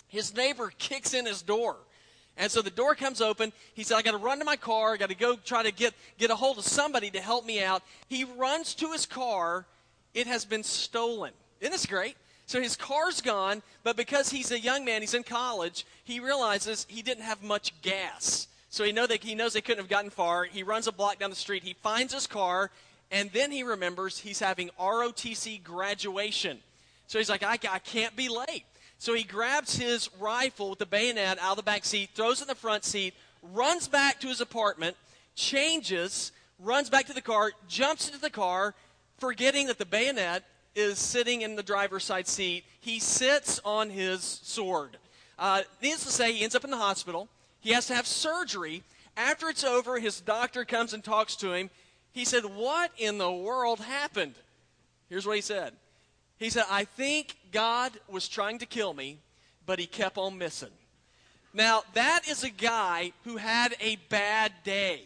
His 0.07 0.35
neighbor 0.35 0.71
kicks 0.77 1.13
in 1.13 1.25
his 1.25 1.41
door. 1.41 1.77
And 2.37 2.51
so 2.51 2.61
the 2.61 2.69
door 2.69 2.95
comes 2.95 3.21
open. 3.21 3.53
He 3.73 3.83
said, 3.83 3.95
I 3.95 4.01
got 4.01 4.11
to 4.11 4.17
run 4.17 4.39
to 4.39 4.45
my 4.45 4.55
car. 4.55 4.93
I 4.93 4.97
got 4.97 5.09
to 5.09 5.15
go 5.15 5.35
try 5.35 5.63
to 5.63 5.71
get, 5.71 5.93
get 6.17 6.31
a 6.31 6.35
hold 6.35 6.57
of 6.57 6.65
somebody 6.65 7.09
to 7.11 7.21
help 7.21 7.45
me 7.45 7.63
out. 7.63 7.81
He 8.07 8.23
runs 8.23 8.73
to 8.75 8.91
his 8.91 9.05
car. 9.05 9.65
It 10.15 10.25
has 10.25 10.45
been 10.45 10.63
stolen. 10.63 11.33
Isn't 11.59 11.73
this 11.73 11.85
great? 11.85 12.15
So 12.47 12.61
his 12.61 12.75
car's 12.75 13.21
gone, 13.21 13.61
but 13.83 13.97
because 13.97 14.29
he's 14.29 14.51
a 14.51 14.59
young 14.59 14.85
man, 14.85 15.01
he's 15.01 15.13
in 15.13 15.23
college, 15.23 15.85
he 16.03 16.19
realizes 16.19 16.85
he 16.89 17.01
didn't 17.01 17.23
have 17.23 17.43
much 17.43 17.79
gas. 17.81 18.47
So 18.69 18.83
he, 18.83 18.91
know 18.91 19.07
he 19.07 19.35
knows 19.35 19.53
they 19.53 19.61
couldn't 19.61 19.83
have 19.83 19.89
gotten 19.89 20.09
far. 20.09 20.45
He 20.45 20.63
runs 20.63 20.87
a 20.87 20.91
block 20.91 21.19
down 21.19 21.29
the 21.29 21.35
street. 21.35 21.63
He 21.63 21.73
finds 21.73 22.13
his 22.13 22.27
car, 22.27 22.71
and 23.11 23.31
then 23.31 23.51
he 23.51 23.63
remembers 23.63 24.19
he's 24.19 24.39
having 24.39 24.69
ROTC 24.79 25.63
graduation. 25.63 26.59
So 27.07 27.17
he's 27.17 27.29
like, 27.29 27.43
I, 27.43 27.57
I 27.69 27.79
can't 27.79 28.15
be 28.15 28.29
late. 28.29 28.65
So 28.97 29.13
he 29.13 29.23
grabs 29.23 29.75
his 29.75 30.09
rifle 30.19 30.69
with 30.71 30.79
the 30.79 30.85
bayonet 30.85 31.39
out 31.39 31.51
of 31.51 31.57
the 31.57 31.63
back 31.63 31.85
seat, 31.85 32.11
throws 32.15 32.39
it 32.39 32.43
in 32.43 32.47
the 32.47 32.55
front 32.55 32.83
seat, 32.83 33.13
runs 33.41 33.87
back 33.87 34.19
to 34.21 34.27
his 34.27 34.41
apartment, 34.41 34.95
changes, 35.35 36.31
runs 36.59 36.89
back 36.89 37.05
to 37.07 37.13
the 37.13 37.21
car, 37.21 37.51
jumps 37.67 38.07
into 38.07 38.19
the 38.19 38.29
car, 38.29 38.73
forgetting 39.17 39.67
that 39.67 39.77
the 39.77 39.85
bayonet 39.85 40.43
is 40.75 40.99
sitting 40.99 41.41
in 41.41 41.55
the 41.55 41.63
driver's 41.63 42.03
side 42.03 42.27
seat. 42.27 42.65
He 42.79 42.99
sits 42.99 43.59
on 43.63 43.89
his 43.89 44.21
sword. 44.23 44.97
Uh, 45.39 45.63
needless 45.81 46.03
to 46.05 46.11
say, 46.11 46.33
he 46.33 46.43
ends 46.43 46.55
up 46.55 46.63
in 46.63 46.71
the 46.71 46.77
hospital. 46.77 47.29
He 47.59 47.71
has 47.71 47.87
to 47.87 47.95
have 47.95 48.05
surgery. 48.05 48.83
After 49.17 49.49
it's 49.49 49.63
over, 49.63 49.99
his 49.99 50.21
doctor 50.21 50.65
comes 50.65 50.93
and 50.93 51.03
talks 51.03 51.35
to 51.37 51.53
him. 51.53 51.69
He 52.11 52.25
said, 52.25 52.43
What 52.45 52.91
in 52.97 53.17
the 53.17 53.31
world 53.31 53.79
happened? 53.79 54.35
Here's 55.09 55.25
what 55.25 55.35
he 55.35 55.41
said 55.41 55.73
He 56.37 56.49
said, 56.49 56.65
I 56.69 56.85
think 56.85 57.35
God 57.51 57.93
was 58.07 58.27
trying 58.27 58.59
to 58.59 58.65
kill 58.65 58.93
me, 58.93 59.19
but 59.65 59.79
he 59.79 59.87
kept 59.87 60.17
on 60.17 60.37
missing. 60.37 60.69
Now, 61.53 61.83
that 61.93 62.27
is 62.27 62.43
a 62.43 62.49
guy 62.49 63.13
who 63.23 63.37
had 63.37 63.75
a 63.79 63.95
bad 64.09 64.51
day. 64.65 65.03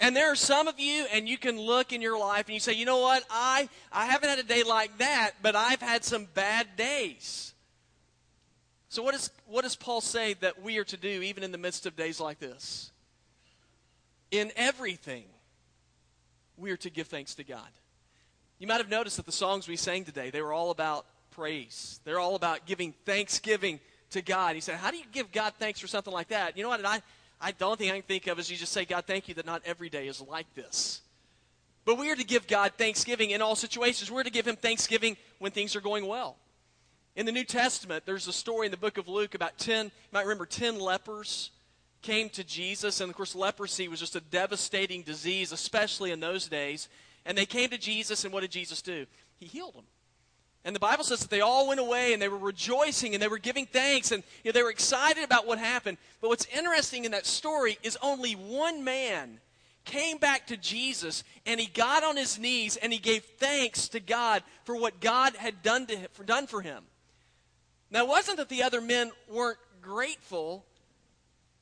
And 0.00 0.14
there 0.14 0.30
are 0.30 0.36
some 0.36 0.68
of 0.68 0.78
you, 0.78 1.06
and 1.12 1.28
you 1.28 1.36
can 1.36 1.58
look 1.58 1.92
in 1.92 2.00
your 2.00 2.18
life 2.18 2.46
and 2.46 2.54
you 2.54 2.60
say, 2.60 2.72
you 2.72 2.84
know 2.84 3.00
what? 3.00 3.24
I, 3.30 3.68
I 3.92 4.06
haven't 4.06 4.28
had 4.28 4.38
a 4.38 4.44
day 4.44 4.62
like 4.62 4.96
that, 4.98 5.32
but 5.42 5.56
I've 5.56 5.82
had 5.82 6.04
some 6.04 6.26
bad 6.34 6.68
days. 6.76 7.52
So, 8.90 9.02
what, 9.02 9.14
is, 9.14 9.30
what 9.46 9.62
does 9.62 9.76
Paul 9.76 10.00
say 10.00 10.34
that 10.34 10.62
we 10.62 10.78
are 10.78 10.84
to 10.84 10.96
do 10.96 11.08
even 11.22 11.42
in 11.42 11.52
the 11.52 11.58
midst 11.58 11.84
of 11.84 11.96
days 11.96 12.20
like 12.20 12.38
this? 12.38 12.90
In 14.30 14.52
everything, 14.56 15.24
we 16.56 16.70
are 16.70 16.76
to 16.78 16.90
give 16.90 17.08
thanks 17.08 17.34
to 17.34 17.44
God. 17.44 17.68
You 18.58 18.66
might 18.66 18.78
have 18.78 18.88
noticed 18.88 19.16
that 19.16 19.26
the 19.26 19.32
songs 19.32 19.68
we 19.68 19.76
sang 19.76 20.04
today, 20.04 20.30
they 20.30 20.42
were 20.42 20.52
all 20.52 20.70
about 20.70 21.06
praise. 21.30 22.00
They're 22.04 22.18
all 22.18 22.34
about 22.34 22.66
giving 22.66 22.94
thanksgiving 23.04 23.78
to 24.10 24.22
God. 24.22 24.54
He 24.54 24.60
said, 24.60 24.76
How 24.76 24.90
do 24.90 24.96
you 24.96 25.04
give 25.12 25.32
God 25.32 25.52
thanks 25.58 25.80
for 25.80 25.86
something 25.86 26.12
like 26.12 26.28
that? 26.28 26.56
You 26.56 26.62
know 26.62 26.68
what? 26.70 26.84
I, 26.84 27.02
I 27.40 27.52
don't 27.52 27.78
think 27.78 27.92
I 27.92 27.96
can 27.96 28.02
think 28.02 28.26
of 28.26 28.38
is 28.38 28.50
you 28.50 28.56
just 28.56 28.72
say, 28.72 28.84
God, 28.84 29.04
thank 29.06 29.28
you 29.28 29.34
that 29.34 29.46
not 29.46 29.62
every 29.64 29.88
day 29.88 30.08
is 30.08 30.20
like 30.20 30.52
this. 30.54 31.02
But 31.84 31.98
we 31.98 32.10
are 32.10 32.16
to 32.16 32.24
give 32.24 32.46
God 32.46 32.72
thanksgiving 32.76 33.30
in 33.30 33.40
all 33.40 33.56
situations. 33.56 34.10
We're 34.10 34.24
to 34.24 34.30
give 34.30 34.46
Him 34.46 34.56
thanksgiving 34.56 35.16
when 35.38 35.52
things 35.52 35.74
are 35.74 35.80
going 35.80 36.06
well. 36.06 36.36
In 37.16 37.26
the 37.26 37.32
New 37.32 37.44
Testament, 37.44 38.04
there's 38.06 38.28
a 38.28 38.32
story 38.32 38.66
in 38.66 38.70
the 38.70 38.76
book 38.76 38.98
of 38.98 39.08
Luke 39.08 39.34
about 39.34 39.58
10, 39.58 39.86
you 39.86 39.90
might 40.12 40.22
remember 40.22 40.46
10 40.46 40.78
lepers 40.78 41.50
came 42.02 42.28
to 42.30 42.44
Jesus. 42.44 43.00
And 43.00 43.10
of 43.10 43.16
course, 43.16 43.34
leprosy 43.34 43.88
was 43.88 44.00
just 44.00 44.16
a 44.16 44.20
devastating 44.20 45.02
disease, 45.02 45.52
especially 45.52 46.10
in 46.10 46.20
those 46.20 46.48
days. 46.48 46.88
And 47.24 47.36
they 47.36 47.46
came 47.46 47.70
to 47.70 47.78
Jesus, 47.78 48.24
and 48.24 48.32
what 48.32 48.40
did 48.40 48.50
Jesus 48.50 48.82
do? 48.82 49.06
He 49.38 49.46
healed 49.46 49.74
them. 49.74 49.84
And 50.64 50.74
the 50.74 50.80
Bible 50.80 51.04
says 51.04 51.20
that 51.20 51.30
they 51.30 51.40
all 51.40 51.68
went 51.68 51.80
away 51.80 52.12
and 52.12 52.20
they 52.20 52.28
were 52.28 52.36
rejoicing 52.36 53.14
and 53.14 53.22
they 53.22 53.28
were 53.28 53.38
giving 53.38 53.66
thanks 53.66 54.12
and 54.12 54.22
you 54.42 54.48
know, 54.48 54.52
they 54.52 54.62
were 54.62 54.70
excited 54.70 55.24
about 55.24 55.46
what 55.46 55.58
happened. 55.58 55.98
But 56.20 56.28
what's 56.28 56.46
interesting 56.46 57.04
in 57.04 57.12
that 57.12 57.26
story 57.26 57.78
is 57.82 57.96
only 58.02 58.32
one 58.32 58.84
man 58.84 59.40
came 59.84 60.18
back 60.18 60.46
to 60.48 60.56
Jesus 60.56 61.24
and 61.46 61.58
he 61.58 61.66
got 61.66 62.04
on 62.04 62.16
his 62.16 62.38
knees 62.38 62.76
and 62.76 62.92
he 62.92 62.98
gave 62.98 63.24
thanks 63.38 63.88
to 63.88 64.00
God 64.00 64.42
for 64.64 64.76
what 64.76 65.00
God 65.00 65.34
had 65.36 65.62
done, 65.62 65.86
to 65.86 65.96
him, 65.96 66.08
for, 66.12 66.24
done 66.24 66.46
for 66.46 66.60
him. 66.60 66.84
Now, 67.90 68.04
it 68.04 68.08
wasn't 68.08 68.36
that 68.36 68.50
the 68.50 68.62
other 68.62 68.82
men 68.82 69.10
weren't 69.30 69.58
grateful, 69.80 70.66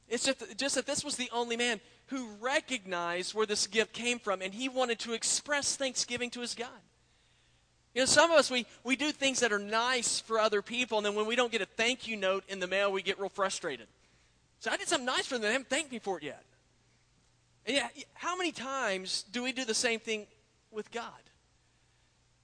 it's 0.09 0.25
just, 0.25 0.59
just 0.59 0.75
that 0.75 0.87
this 0.87 1.05
was 1.05 1.17
the 1.17 1.31
only 1.33 1.57
man 1.57 1.81
who 2.07 2.29
recognized 2.41 3.35
where 3.35 3.47
this 3.47 3.67
gift 3.67 3.93
came 3.93 4.19
from 4.19 4.43
and 4.43 4.55
he 4.55 4.69
wanted 4.69 4.99
to 5.01 5.13
express 5.13 5.77
thanksgiving 5.77 6.31
to 6.31 6.41
his 6.41 6.55
God. 6.55 6.69
You 7.97 8.03
know, 8.03 8.07
some 8.07 8.31
of 8.31 8.37
us, 8.37 8.51
we, 8.51 8.67
we 8.85 8.95
do 8.95 9.11
things 9.11 9.41
that 9.41 9.55
are 9.55 9.59
nice 9.59 10.21
for 10.21 10.39
other 10.39 10.61
people, 10.61 10.99
and 10.99 11.07
then 11.07 11.15
when 11.15 11.25
we 11.25 11.35
don't 11.35 11.51
get 11.51 11.63
a 11.63 11.65
thank 11.65 12.07
you 12.07 12.15
note 12.15 12.45
in 12.47 12.61
the 12.61 12.67
mail, 12.67 12.93
we 12.93 13.01
get 13.01 13.19
real 13.19 13.31
frustrated. 13.31 13.87
So 14.61 14.71
I 14.71 14.77
did 14.77 14.87
something 14.87 15.07
nice 15.07 15.25
for 15.25 15.37
them, 15.37 15.41
they 15.41 15.53
haven't 15.53 15.71
thanked 15.71 15.91
me 15.91 15.99
for 15.99 16.19
it 16.19 16.25
yet. 16.25 16.43
And 17.65 17.75
yeah, 17.75 17.89
how 18.13 18.37
many 18.37 18.53
times 18.53 19.25
do 19.33 19.43
we 19.43 19.53
do 19.53 19.65
the 19.65 19.73
same 19.73 19.99
thing 19.99 20.27
with 20.71 20.91
God? 20.91 21.11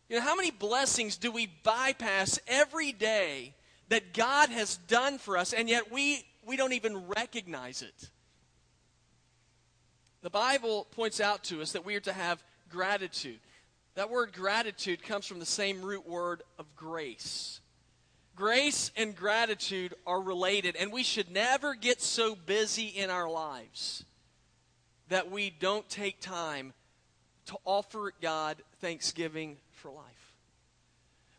You 0.09 0.16
know, 0.16 0.23
how 0.23 0.35
many 0.35 0.50
blessings 0.50 1.18
do 1.18 1.30
we 1.30 1.49
bypass 1.62 2.40
every 2.47 2.92
day 2.92 3.52
that 3.90 4.14
God 4.14 4.49
has 4.49 4.78
done 4.78 5.18
for 5.18 5.37
us, 5.37 5.52
and 5.52 5.68
yet 5.68 5.92
we, 5.92 6.25
we 6.47 6.56
don't 6.56 6.73
even 6.73 7.09
recognize 7.09 7.82
it? 7.82 8.09
The 10.23 10.30
Bible 10.30 10.87
points 10.92 11.21
out 11.21 11.44
to 11.44 11.61
us 11.61 11.73
that 11.73 11.85
we 11.85 11.94
are 11.94 12.00
to 12.00 12.12
have 12.14 12.42
gratitude. 12.71 13.38
That 13.95 14.11
word 14.11 14.33
gratitude 14.33 15.03
comes 15.03 15.27
from 15.27 15.39
the 15.39 15.47
same 15.47 15.83
root 15.83 16.07
word 16.09 16.43
of 16.59 16.75
grace. 16.75 17.61
Grace 18.35 18.91
and 18.97 19.15
gratitude 19.15 19.95
are 20.07 20.21
related, 20.21 20.77
and 20.77 20.91
we 20.91 21.03
should 21.03 21.31
never 21.31 21.75
get 21.75 22.01
so 22.01 22.35
busy 22.35 22.87
in 22.87 23.11
our 23.11 23.29
lives 23.29 24.05
that 25.11 25.31
we 25.31 25.51
don't 25.51 25.87
take 25.91 26.21
time 26.21 26.73
to 27.47 27.57
offer 27.67 28.13
God 28.23 28.57
thanksgiving 28.81 29.59
for 29.73 29.91
life. 29.91 30.35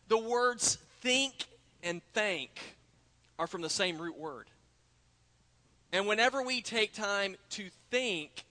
The 0.06 0.18
words 0.18 0.78
think 1.00 1.46
and 1.82 2.00
thank 2.12 2.76
are 3.38 3.48
from 3.48 3.62
the 3.62 3.70
same 3.70 3.98
root 3.98 4.16
word. 4.16 4.46
And 5.92 6.06
whenever 6.06 6.42
we 6.42 6.60
take 6.60 6.92
time 6.92 7.36
to 7.50 7.68
think 7.90 8.44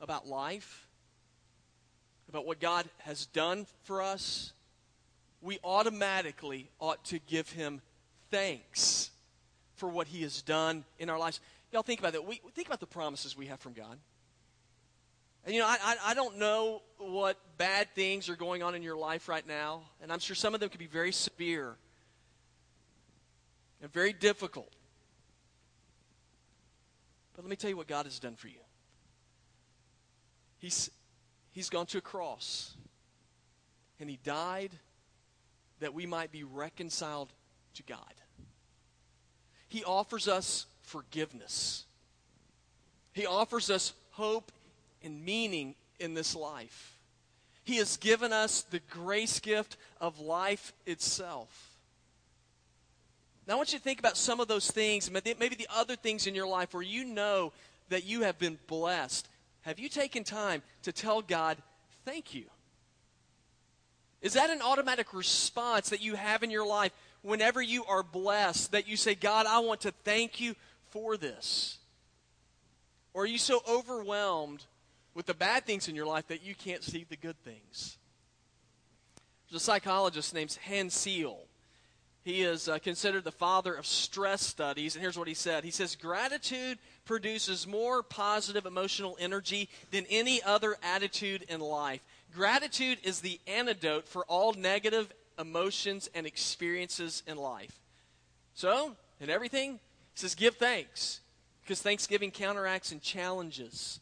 about 0.00 0.28
life, 0.28 0.83
about 2.34 2.46
what 2.46 2.58
God 2.58 2.84
has 3.02 3.26
done 3.26 3.64
for 3.84 4.02
us, 4.02 4.52
we 5.40 5.60
automatically 5.62 6.68
ought 6.80 7.04
to 7.04 7.20
give 7.20 7.48
Him 7.52 7.80
thanks 8.32 9.12
for 9.76 9.88
what 9.88 10.08
He 10.08 10.22
has 10.22 10.42
done 10.42 10.84
in 10.98 11.10
our 11.10 11.18
lives. 11.18 11.38
Y'all 11.72 11.84
think 11.84 12.00
about 12.00 12.12
that. 12.12 12.26
We 12.26 12.40
think 12.52 12.66
about 12.66 12.80
the 12.80 12.88
promises 12.88 13.36
we 13.36 13.46
have 13.46 13.60
from 13.60 13.72
God. 13.72 13.96
And 15.44 15.54
you 15.54 15.60
know, 15.60 15.68
I, 15.68 15.94
I, 16.04 16.14
don't 16.14 16.38
know 16.38 16.82
what 16.98 17.36
bad 17.56 17.94
things 17.94 18.28
are 18.28 18.34
going 18.34 18.64
on 18.64 18.74
in 18.74 18.82
your 18.82 18.96
life 18.96 19.28
right 19.28 19.46
now, 19.46 19.82
and 20.02 20.10
I'm 20.10 20.18
sure 20.18 20.34
some 20.34 20.54
of 20.54 20.60
them 20.60 20.70
can 20.70 20.80
be 20.80 20.86
very 20.86 21.12
severe 21.12 21.76
and 23.80 23.92
very 23.92 24.12
difficult. 24.12 24.72
But 27.36 27.44
let 27.44 27.50
me 27.50 27.54
tell 27.54 27.70
you 27.70 27.76
what 27.76 27.86
God 27.86 28.06
has 28.06 28.18
done 28.18 28.34
for 28.34 28.48
you. 28.48 28.60
He's, 30.58 30.90
he's 31.54 31.70
gone 31.70 31.86
to 31.86 31.98
a 31.98 32.02
cross, 32.02 32.74
and 33.98 34.10
He 34.10 34.18
died 34.22 34.72
that 35.80 35.94
we 35.94 36.04
might 36.04 36.30
be 36.30 36.44
reconciled 36.44 37.32
to 37.74 37.82
God. 37.82 37.98
He 39.68 39.82
offers 39.82 40.28
us 40.28 40.66
forgiveness. 40.82 41.84
He 43.12 43.26
offers 43.26 43.70
us 43.70 43.92
hope 44.12 44.52
and 45.02 45.24
meaning 45.24 45.74
in 45.98 46.14
this 46.14 46.36
life. 46.36 46.98
He 47.64 47.76
has 47.76 47.96
given 47.96 48.32
us 48.32 48.62
the 48.62 48.80
grace 48.90 49.40
gift 49.40 49.76
of 50.00 50.20
life 50.20 50.72
itself. 50.86 51.70
Now, 53.46 53.54
I 53.54 53.56
want 53.56 53.72
you 53.72 53.78
to 53.78 53.84
think 53.84 53.98
about 53.98 54.16
some 54.16 54.40
of 54.40 54.48
those 54.48 54.70
things, 54.70 55.10
maybe 55.10 55.54
the 55.54 55.68
other 55.74 55.96
things 55.96 56.26
in 56.26 56.34
your 56.34 56.46
life 56.46 56.72
where 56.72 56.82
you 56.82 57.04
know 57.04 57.52
that 57.88 58.04
you 58.04 58.22
have 58.22 58.38
been 58.38 58.58
blessed. 58.66 59.28
Have 59.64 59.78
you 59.78 59.88
taken 59.88 60.24
time 60.24 60.62
to 60.82 60.92
tell 60.92 61.22
God, 61.22 61.58
thank 62.04 62.34
you? 62.34 62.44
Is 64.22 64.34
that 64.34 64.50
an 64.50 64.62
automatic 64.62 65.12
response 65.12 65.90
that 65.90 66.02
you 66.02 66.14
have 66.14 66.42
in 66.42 66.50
your 66.50 66.66
life 66.66 66.92
whenever 67.22 67.60
you 67.60 67.84
are 67.84 68.02
blessed 68.02 68.72
that 68.72 68.88
you 68.88 68.96
say, 68.96 69.14
God, 69.14 69.46
I 69.46 69.58
want 69.58 69.82
to 69.82 69.92
thank 70.04 70.40
you 70.40 70.54
for 70.90 71.16
this? 71.16 71.78
Or 73.12 73.22
are 73.22 73.26
you 73.26 73.38
so 73.38 73.62
overwhelmed 73.68 74.64
with 75.14 75.26
the 75.26 75.34
bad 75.34 75.64
things 75.64 75.88
in 75.88 75.94
your 75.94 76.06
life 76.06 76.26
that 76.28 76.44
you 76.44 76.54
can't 76.54 76.82
see 76.82 77.06
the 77.08 77.16
good 77.16 77.40
things. 77.42 77.96
There's 79.48 79.62
a 79.62 79.64
psychologist 79.64 80.34
named 80.34 80.58
Hans 80.66 80.94
Selye. 80.94 81.36
He 82.24 82.42
is 82.42 82.68
uh, 82.68 82.78
considered 82.78 83.24
the 83.24 83.30
father 83.30 83.74
of 83.74 83.86
stress 83.86 84.42
studies, 84.42 84.94
and 84.94 85.02
here's 85.02 85.18
what 85.18 85.28
he 85.28 85.34
said. 85.34 85.62
He 85.62 85.70
says, 85.70 85.94
Gratitude 85.94 86.78
produces 87.04 87.66
more 87.66 88.02
positive 88.02 88.66
emotional 88.66 89.16
energy 89.20 89.68
than 89.90 90.06
any 90.10 90.42
other 90.42 90.76
attitude 90.82 91.44
in 91.48 91.60
life. 91.60 92.00
Gratitude 92.34 92.98
is 93.02 93.20
the 93.20 93.40
antidote 93.46 94.08
for 94.08 94.24
all 94.24 94.52
negative 94.54 95.12
emotions 95.38 96.08
and 96.14 96.26
experiences 96.26 97.22
in 97.26 97.36
life. 97.36 97.78
So, 98.54 98.96
in 99.20 99.30
everything, 99.30 99.72
he 99.72 99.78
says, 100.14 100.34
Give 100.34 100.54
thanks, 100.54 101.20
because 101.62 101.82
thanksgiving 101.82 102.30
counteracts 102.30 102.92
and 102.92 103.02
challenges 103.02 104.00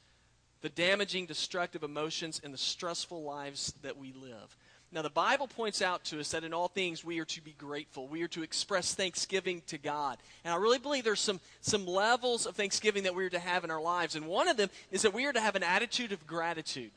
the 0.63 0.69
damaging, 0.69 1.27
destructive 1.27 1.83
emotions, 1.83 2.41
and 2.43 2.55
the 2.55 2.59
stressful 2.59 3.23
lives 3.23 3.75
that 3.83 3.97
we 3.97 4.13
live. 4.13 4.57
Now, 4.93 5.01
the 5.01 5.09
Bible 5.09 5.49
points 5.49 5.81
out 5.81 6.05
to 6.05 6.21
us 6.21 6.33
that 6.33 6.45
in 6.45 6.53
all 6.53 6.69
things 6.69 7.03
we 7.03 7.19
are 7.19 7.25
to 7.25 7.41
be 7.41 7.55
grateful. 7.57 8.07
We 8.09 8.23
are 8.23 8.29
to 8.29 8.43
express 8.43 8.95
thanksgiving 8.95 9.63
to 9.69 9.79
God. 9.79 10.19
And 10.45 10.53
I 10.53 10.59
really 10.59 10.79
believe 10.79 11.03
there's 11.03 11.19
some, 11.19 11.41
some 11.63 11.87
levels 11.87 12.45
of 12.45 12.57
thanksgiving 12.57 13.05
that 13.05 13.15
we 13.15 13.25
are 13.25 13.31
to 13.31 13.39
have 13.39 13.65
in 13.65 13.71
our 13.71 13.81
lives. 13.81 14.17
And 14.17 14.27
one 14.27 14.49
of 14.49 14.59
them 14.59 14.69
is 14.91 15.01
that 15.03 15.15
we 15.15 15.25
are 15.25 15.33
to 15.33 15.41
have 15.41 15.57
an 15.57 15.63
attitude 15.63 16.13
of 16.13 16.27
gratitude. 16.27 16.91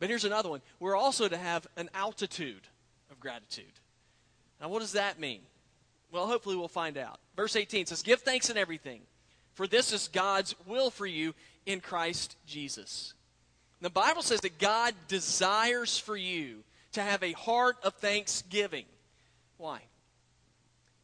But 0.00 0.08
here's 0.08 0.24
another 0.24 0.48
one 0.48 0.62
we're 0.80 0.96
also 0.96 1.28
to 1.28 1.36
have 1.36 1.68
an 1.76 1.88
altitude 1.94 2.66
of 3.08 3.20
gratitude. 3.20 3.78
Now, 4.60 4.68
what 4.68 4.80
does 4.80 4.92
that 4.92 5.20
mean? 5.20 5.42
Well, 6.10 6.26
hopefully 6.26 6.56
we'll 6.56 6.66
find 6.66 6.98
out. 6.98 7.20
Verse 7.36 7.54
18 7.54 7.86
says, 7.86 8.02
Give 8.02 8.20
thanks 8.20 8.50
in 8.50 8.56
everything, 8.56 9.02
for 9.54 9.68
this 9.68 9.92
is 9.92 10.08
God's 10.08 10.56
will 10.66 10.90
for 10.90 11.06
you 11.06 11.34
in 11.66 11.80
Christ 11.80 12.36
Jesus. 12.46 13.14
The 13.82 13.90
Bible 13.90 14.22
says 14.22 14.40
that 14.42 14.58
God 14.58 14.94
desires 15.08 15.98
for 15.98 16.16
you 16.16 16.62
to 16.92 17.02
have 17.02 17.22
a 17.24 17.32
heart 17.32 17.76
of 17.82 17.94
thanksgiving. 17.94 18.84
Why? 19.58 19.80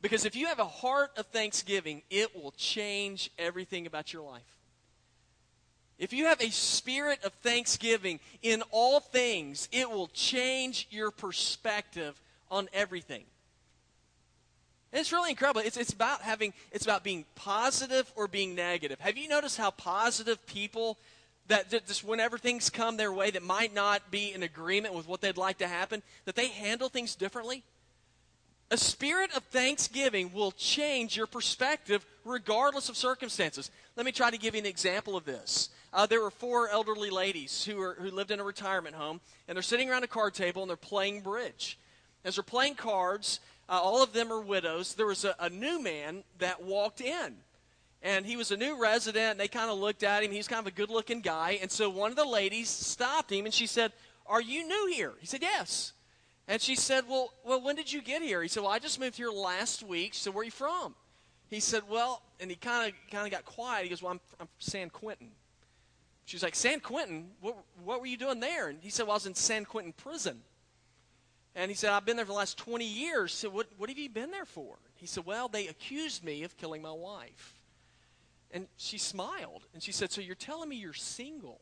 Because 0.00 0.24
if 0.24 0.36
you 0.36 0.46
have 0.46 0.60
a 0.60 0.64
heart 0.64 1.10
of 1.16 1.26
thanksgiving, 1.26 2.02
it 2.08 2.36
will 2.36 2.52
change 2.52 3.30
everything 3.36 3.86
about 3.86 4.12
your 4.12 4.22
life. 4.22 4.42
If 5.98 6.12
you 6.12 6.26
have 6.26 6.40
a 6.40 6.50
spirit 6.50 7.24
of 7.24 7.32
thanksgiving 7.34 8.20
in 8.42 8.62
all 8.70 9.00
things, 9.00 9.68
it 9.72 9.90
will 9.90 10.06
change 10.08 10.86
your 10.90 11.10
perspective 11.10 12.20
on 12.48 12.68
everything. 12.72 13.24
And 14.92 15.00
it's 15.00 15.12
really 15.12 15.30
incredible. 15.30 15.62
It's, 15.62 15.76
it's 15.76 15.92
about 15.92 16.22
having, 16.22 16.54
it's 16.70 16.84
about 16.84 17.02
being 17.02 17.24
positive 17.34 18.10
or 18.14 18.28
being 18.28 18.54
negative. 18.54 19.00
Have 19.00 19.18
you 19.18 19.28
noticed 19.28 19.58
how 19.58 19.72
positive 19.72 20.46
people 20.46 20.96
that 21.48 21.70
just 21.70 22.04
whenever 22.04 22.38
things 22.38 22.70
come 22.70 22.96
their 22.96 23.12
way 23.12 23.30
that 23.30 23.42
might 23.42 23.74
not 23.74 24.10
be 24.10 24.32
in 24.32 24.42
agreement 24.42 24.94
with 24.94 25.08
what 25.08 25.20
they'd 25.20 25.36
like 25.36 25.58
to 25.58 25.68
happen, 25.68 26.02
that 26.24 26.36
they 26.36 26.48
handle 26.48 26.88
things 26.88 27.14
differently? 27.14 27.64
A 28.70 28.76
spirit 28.76 29.34
of 29.34 29.42
thanksgiving 29.44 30.32
will 30.32 30.52
change 30.52 31.16
your 31.16 31.26
perspective 31.26 32.04
regardless 32.24 32.90
of 32.90 32.98
circumstances. 32.98 33.70
Let 33.96 34.04
me 34.04 34.12
try 34.12 34.30
to 34.30 34.36
give 34.36 34.54
you 34.54 34.60
an 34.60 34.66
example 34.66 35.16
of 35.16 35.24
this. 35.24 35.70
Uh, 35.90 36.04
there 36.04 36.20
were 36.20 36.30
four 36.30 36.68
elderly 36.68 37.08
ladies 37.08 37.64
who, 37.64 37.76
were, 37.76 37.96
who 37.98 38.10
lived 38.10 38.30
in 38.30 38.40
a 38.40 38.44
retirement 38.44 38.94
home, 38.94 39.20
and 39.46 39.56
they're 39.56 39.62
sitting 39.62 39.88
around 39.88 40.04
a 40.04 40.08
card 40.08 40.34
table 40.34 40.62
and 40.62 40.68
they're 40.68 40.76
playing 40.76 41.22
bridge. 41.22 41.78
As 42.26 42.36
they're 42.36 42.42
playing 42.42 42.74
cards, 42.74 43.40
uh, 43.70 43.80
all 43.80 44.02
of 44.02 44.12
them 44.12 44.30
are 44.30 44.40
widows. 44.40 44.94
There 44.94 45.06
was 45.06 45.24
a, 45.24 45.34
a 45.40 45.48
new 45.48 45.80
man 45.80 46.24
that 46.38 46.62
walked 46.62 47.00
in. 47.00 47.36
And 48.02 48.24
he 48.24 48.36
was 48.36 48.50
a 48.50 48.56
new 48.56 48.80
resident. 48.80 49.32
And 49.32 49.40
they 49.40 49.48
kind 49.48 49.70
of 49.70 49.78
looked 49.78 50.02
at 50.02 50.22
him. 50.22 50.30
He's 50.30 50.48
kind 50.48 50.60
of 50.60 50.66
a 50.66 50.76
good 50.76 50.90
looking 50.90 51.20
guy. 51.20 51.58
And 51.60 51.70
so 51.70 51.90
one 51.90 52.10
of 52.10 52.16
the 52.16 52.24
ladies 52.24 52.68
stopped 52.68 53.32
him 53.32 53.44
and 53.44 53.54
she 53.54 53.66
said, 53.66 53.92
Are 54.26 54.40
you 54.40 54.66
new 54.66 54.90
here? 54.92 55.14
He 55.20 55.26
said, 55.26 55.42
Yes. 55.42 55.92
And 56.46 56.62
she 56.62 56.76
said, 56.76 57.04
Well, 57.08 57.32
well 57.44 57.60
when 57.60 57.76
did 57.76 57.92
you 57.92 58.00
get 58.00 58.22
here? 58.22 58.42
He 58.42 58.48
said, 58.48 58.62
Well, 58.62 58.72
I 58.72 58.78
just 58.78 59.00
moved 59.00 59.16
here 59.16 59.30
last 59.30 59.82
week. 59.82 60.14
She 60.14 60.20
said, 60.20 60.34
Where 60.34 60.42
are 60.42 60.44
you 60.44 60.50
from? 60.50 60.94
He 61.48 61.60
said, 61.60 61.82
Well, 61.88 62.22
and 62.40 62.50
he 62.50 62.56
kind 62.56 62.88
of 62.88 63.10
kind 63.10 63.26
of 63.26 63.32
got 63.32 63.44
quiet. 63.44 63.84
He 63.84 63.90
goes, 63.90 64.02
Well, 64.02 64.12
I'm, 64.12 64.20
I'm 64.40 64.48
San 64.58 64.90
Quentin. 64.90 65.30
She's 66.24 66.42
like, 66.42 66.54
San 66.54 66.80
Quentin? 66.80 67.30
What, 67.40 67.56
what 67.84 68.00
were 68.00 68.06
you 68.06 68.18
doing 68.18 68.38
there? 68.38 68.68
And 68.68 68.78
he 68.82 68.90
said, 68.90 69.04
Well, 69.04 69.12
I 69.12 69.16
was 69.16 69.26
in 69.26 69.34
San 69.34 69.64
Quentin 69.64 69.92
prison. 69.92 70.40
And 71.54 71.70
he 71.70 71.74
said, 71.74 71.90
I've 71.90 72.04
been 72.04 72.16
there 72.16 72.24
for 72.24 72.32
the 72.32 72.38
last 72.38 72.56
20 72.58 72.84
years. 72.84 73.32
So 73.32 73.50
what, 73.50 73.66
what 73.78 73.88
have 73.88 73.98
you 73.98 74.08
been 74.08 74.30
there 74.30 74.44
for? 74.44 74.76
He 74.94 75.06
said, 75.06 75.26
Well, 75.26 75.48
they 75.48 75.66
accused 75.68 76.24
me 76.24 76.44
of 76.44 76.56
killing 76.56 76.82
my 76.82 76.92
wife. 76.92 77.57
And 78.50 78.66
she 78.76 78.98
smiled 78.98 79.66
and 79.74 79.82
she 79.82 79.92
said, 79.92 80.10
So 80.10 80.20
you're 80.20 80.34
telling 80.34 80.68
me 80.68 80.76
you're 80.76 80.94
single? 80.94 81.60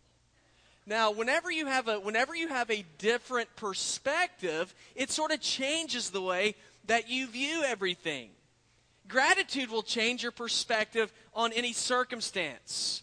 Now, 0.86 1.10
whenever 1.10 1.50
you 1.50 1.66
have 1.66 1.88
a 1.88 1.98
whenever 1.98 2.34
you 2.34 2.48
have 2.48 2.70
a 2.70 2.84
different 2.98 3.54
perspective, 3.56 4.72
it 4.94 5.10
sort 5.10 5.32
of 5.32 5.40
changes 5.40 6.10
the 6.10 6.22
way 6.22 6.54
that 6.86 7.10
you 7.10 7.26
view 7.26 7.64
everything. 7.64 8.30
Gratitude 9.08 9.70
will 9.70 9.82
change 9.82 10.22
your 10.22 10.32
perspective 10.32 11.12
on 11.34 11.52
any 11.52 11.72
circumstance. 11.72 13.02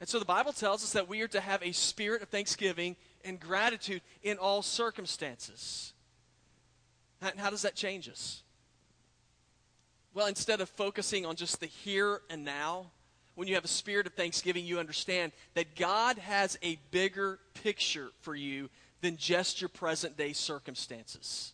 And 0.00 0.08
so 0.08 0.18
the 0.18 0.24
Bible 0.24 0.52
tells 0.52 0.84
us 0.84 0.92
that 0.92 1.08
we 1.08 1.22
are 1.22 1.28
to 1.28 1.40
have 1.40 1.62
a 1.62 1.72
spirit 1.72 2.22
of 2.22 2.28
thanksgiving 2.28 2.96
and 3.24 3.40
gratitude 3.40 4.02
in 4.22 4.38
all 4.38 4.62
circumstances. 4.62 5.92
And 7.22 7.38
how 7.38 7.50
does 7.50 7.62
that 7.62 7.74
change 7.74 8.08
us? 8.08 8.43
Well, 10.14 10.28
instead 10.28 10.60
of 10.60 10.68
focusing 10.68 11.26
on 11.26 11.34
just 11.34 11.58
the 11.58 11.66
here 11.66 12.20
and 12.30 12.44
now, 12.44 12.92
when 13.34 13.48
you 13.48 13.56
have 13.56 13.64
a 13.64 13.68
spirit 13.68 14.06
of 14.06 14.14
thanksgiving, 14.14 14.64
you 14.64 14.78
understand 14.78 15.32
that 15.54 15.74
God 15.74 16.18
has 16.18 16.56
a 16.62 16.78
bigger 16.92 17.40
picture 17.52 18.10
for 18.20 18.36
you 18.36 18.70
than 19.00 19.16
just 19.16 19.60
your 19.60 19.68
present 19.68 20.16
day 20.16 20.32
circumstances. 20.32 21.52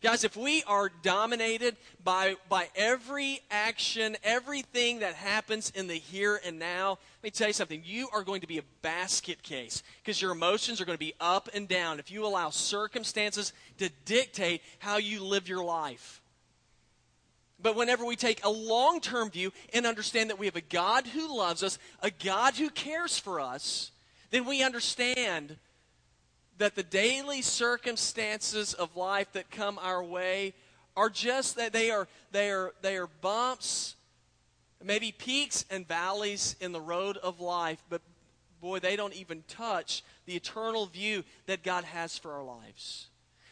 Guys, 0.00 0.22
if 0.24 0.36
we 0.36 0.62
are 0.64 0.90
dominated 1.02 1.76
by, 2.02 2.36
by 2.48 2.68
every 2.76 3.40
action, 3.50 4.16
everything 4.22 5.00
that 5.00 5.14
happens 5.14 5.70
in 5.74 5.86
the 5.86 5.94
here 5.94 6.40
and 6.44 6.58
now, 6.58 6.90
let 6.90 7.24
me 7.24 7.30
tell 7.30 7.48
you 7.48 7.52
something. 7.52 7.82
You 7.84 8.08
are 8.12 8.22
going 8.22 8.40
to 8.40 8.46
be 8.46 8.58
a 8.58 8.64
basket 8.82 9.42
case 9.42 9.82
because 10.02 10.20
your 10.22 10.32
emotions 10.32 10.80
are 10.80 10.84
going 10.84 10.98
to 10.98 11.04
be 11.04 11.14
up 11.20 11.48
and 11.54 11.66
down 11.66 11.98
if 11.98 12.10
you 12.10 12.26
allow 12.26 12.50
circumstances 12.50 13.52
to 13.78 13.88
dictate 14.04 14.62
how 14.78 14.98
you 14.98 15.24
live 15.24 15.48
your 15.48 15.64
life. 15.64 16.17
But 17.60 17.76
whenever 17.76 18.04
we 18.04 18.16
take 18.16 18.44
a 18.44 18.50
long 18.50 19.00
term 19.00 19.30
view 19.30 19.52
and 19.72 19.86
understand 19.86 20.30
that 20.30 20.38
we 20.38 20.46
have 20.46 20.56
a 20.56 20.60
God 20.60 21.06
who 21.06 21.36
loves 21.36 21.62
us, 21.62 21.78
a 22.02 22.10
God 22.10 22.54
who 22.54 22.70
cares 22.70 23.18
for 23.18 23.40
us, 23.40 23.90
then 24.30 24.44
we 24.44 24.62
understand 24.62 25.56
that 26.58 26.74
the 26.74 26.82
daily 26.82 27.42
circumstances 27.42 28.74
of 28.74 28.96
life 28.96 29.32
that 29.32 29.50
come 29.50 29.78
our 29.78 30.02
way 30.02 30.54
are 30.96 31.08
just 31.08 31.56
that 31.56 31.72
they 31.72 31.90
are 31.90 32.08
they 32.32 32.50
are 32.50 32.72
they 32.82 32.96
are 32.96 33.06
bumps 33.06 33.94
maybe 34.84 35.12
peaks 35.12 35.64
and 35.70 35.86
valleys 35.86 36.56
in 36.60 36.72
the 36.72 36.80
road 36.80 37.16
of 37.18 37.40
life 37.40 37.82
but 37.88 38.02
boy 38.60 38.80
they 38.80 38.96
don't 38.96 39.14
even 39.14 39.44
touch 39.46 40.02
the 40.26 40.34
eternal 40.34 40.86
view 40.86 41.22
that 41.46 41.62
God 41.62 41.84
has 41.84 42.18
for 42.18 42.32
our 42.32 42.42
lives 42.42 43.06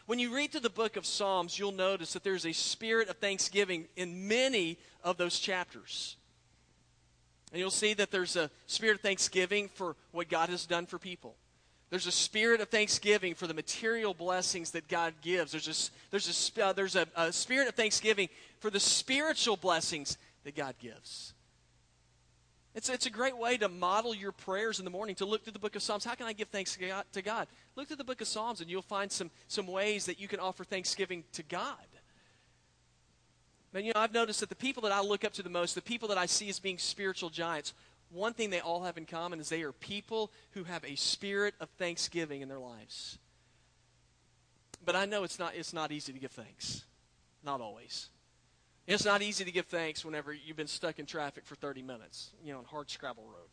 when 0.06 0.18
you 0.18 0.34
read 0.34 0.52
through 0.52 0.60
the 0.60 0.70
book 0.70 0.96
of 0.96 1.04
Psalms 1.06 1.58
you'll 1.58 1.72
notice 1.72 2.12
that 2.14 2.25
there's 2.25 2.46
a 2.46 2.52
spirit 2.52 3.08
of 3.08 3.16
thanksgiving 3.16 3.86
in 3.96 4.28
many 4.28 4.78
of 5.04 5.16
those 5.16 5.38
chapters 5.38 6.16
and 7.52 7.60
you'll 7.60 7.70
see 7.70 7.94
that 7.94 8.10
there's 8.10 8.36
a 8.36 8.50
spirit 8.66 8.96
of 8.96 9.00
thanksgiving 9.00 9.68
for 9.68 9.96
what 10.12 10.28
God 10.28 10.48
has 10.48 10.66
done 10.66 10.86
for 10.86 10.98
people 10.98 11.36
there's 11.90 12.06
a 12.06 12.12
spirit 12.12 12.60
of 12.60 12.68
thanksgiving 12.68 13.34
for 13.34 13.46
the 13.46 13.54
material 13.54 14.12
blessings 14.12 14.72
that 14.72 14.88
God 14.88 15.14
gives. 15.22 15.52
There's 15.52 15.68
a, 15.68 16.10
there's 16.10 16.56
a, 16.58 16.64
uh, 16.64 16.72
there's 16.72 16.96
a, 16.96 17.06
a 17.16 17.32
spirit 17.32 17.68
of 17.68 17.75
thanksgiving 17.75 18.28
for 18.58 18.70
the 18.70 18.80
spiritual 18.80 19.56
blessings 19.56 20.18
that 20.44 20.56
God 20.56 20.75
gives. 20.80 21.32
It's, 22.76 22.90
it's 22.90 23.06
a 23.06 23.11
great 23.11 23.38
way 23.38 23.56
to 23.56 23.71
model 23.71 24.14
your 24.14 24.33
prayers 24.33 24.78
in 24.78 24.85
the 24.85 24.90
morning, 24.90 25.14
to 25.16 25.25
look 25.25 25.42
through 25.42 25.54
the 25.54 25.59
book 25.59 25.76
of 25.76 25.83
Psalms. 25.83 26.04
How 26.04 26.14
can 26.14 26.26
I 26.26 26.35
give 26.35 26.49
thanks 26.49 26.76
to 27.12 27.23
God? 27.23 27.49
Look 27.75 27.88
through 27.88 27.97
the 27.97 28.04
book 28.04 28.21
of 28.21 28.28
Psalms, 28.28 28.61
and 28.61 28.68
you'll 28.68 28.83
find 28.83 29.11
some, 29.11 29.30
some 29.49 29.66
ways 29.66 30.04
that 30.04 30.21
you 30.21 30.28
can 30.28 30.40
offer 30.40 30.62
thanksgiving 30.62 31.25
to 31.33 31.42
God. 31.42 31.87
And, 33.73 33.87
you 33.87 33.95
know, 33.95 34.00
I've 34.00 34.12
noticed 34.12 34.40
that 34.40 34.50
the 34.50 34.54
people 34.54 34.83
that 34.83 34.92
I 34.92 35.00
look 35.00 35.25
up 35.25 35.33
to 35.35 35.42
the 35.42 35.49
most, 35.49 35.75
the 35.75 35.80
people 35.80 36.09
that 36.09 36.18
I 36.18 36.26
see 36.26 36.50
as 36.50 36.59
being 36.59 36.76
spiritual 36.76 37.30
giants, 37.30 37.73
one 38.11 38.35
thing 38.35 38.50
they 38.50 38.61
all 38.61 38.83
have 38.83 38.99
in 38.99 39.06
common 39.06 39.40
is 39.40 39.49
they 39.49 39.62
are 39.62 39.73
people 39.73 40.30
who 40.50 40.64
have 40.64 40.85
a 40.85 40.97
spirit 40.97 41.54
of 41.61 41.71
thanksgiving 41.78 42.42
in 42.42 42.49
their 42.49 42.59
lives. 42.59 43.18
But 44.85 44.97
I 44.97 45.06
know 45.06 45.25
it's 45.25 45.38
not, 45.38 45.54
it's 45.54 45.73
not 45.73 45.92
easy 45.92 46.12
to 46.12 46.18
give 46.18 46.33
thanks. 46.33 46.85
Not 47.42 47.62
always. 47.62 48.11
It's 48.87 49.05
not 49.05 49.21
easy 49.21 49.45
to 49.45 49.50
give 49.50 49.66
thanks 49.66 50.05
whenever 50.05 50.33
you've 50.33 50.57
been 50.57 50.69
stuck 50.69 50.99
in 50.99 51.07
traffic 51.07 51.45
for 51.45 51.57
30 51.57 51.83
minutes, 51.83 52.31
you 52.45 52.52
know, 52.52 52.61
on 52.61 52.64
Hardscrabble 52.64 53.26
Road. 53.26 53.50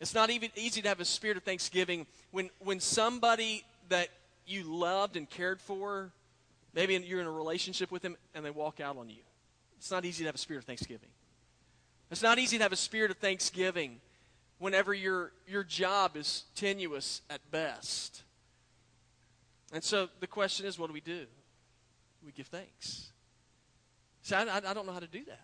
It's 0.00 0.14
not 0.14 0.30
even 0.30 0.50
easy 0.56 0.80
to 0.80 0.88
have 0.88 1.00
a 1.00 1.04
spirit 1.04 1.36
of 1.36 1.42
thanksgiving 1.42 2.06
when, 2.30 2.48
when 2.60 2.80
somebody 2.80 3.64
that 3.90 4.08
you 4.46 4.64
loved 4.64 5.16
and 5.16 5.28
cared 5.28 5.60
for, 5.60 6.10
maybe 6.72 6.94
you're 6.94 7.20
in 7.20 7.26
a 7.26 7.30
relationship 7.30 7.90
with 7.90 8.00
them 8.00 8.16
and 8.34 8.44
they 8.44 8.50
walk 8.50 8.80
out 8.80 8.96
on 8.96 9.10
you. 9.10 9.22
It's 9.76 9.90
not 9.90 10.06
easy 10.06 10.24
to 10.24 10.28
have 10.28 10.34
a 10.34 10.38
spirit 10.38 10.60
of 10.60 10.64
thanksgiving. 10.64 11.10
It's 12.10 12.22
not 12.22 12.38
easy 12.38 12.56
to 12.56 12.62
have 12.62 12.72
a 12.72 12.76
spirit 12.76 13.10
of 13.10 13.18
thanksgiving 13.18 14.00
whenever 14.58 14.94
your, 14.94 15.32
your 15.46 15.62
job 15.62 16.16
is 16.16 16.44
tenuous 16.54 17.20
at 17.28 17.40
best. 17.50 18.22
And 19.72 19.84
so 19.84 20.08
the 20.20 20.26
question 20.26 20.66
is, 20.66 20.78
what 20.78 20.86
do 20.86 20.92
we 20.94 21.00
do? 21.00 21.26
We 22.24 22.32
give 22.32 22.46
thanks. 22.46 23.10
See, 24.30 24.36
I, 24.36 24.58
I 24.58 24.74
don't 24.74 24.86
know 24.86 24.92
how 24.92 25.00
to 25.00 25.08
do 25.08 25.24
that. 25.24 25.40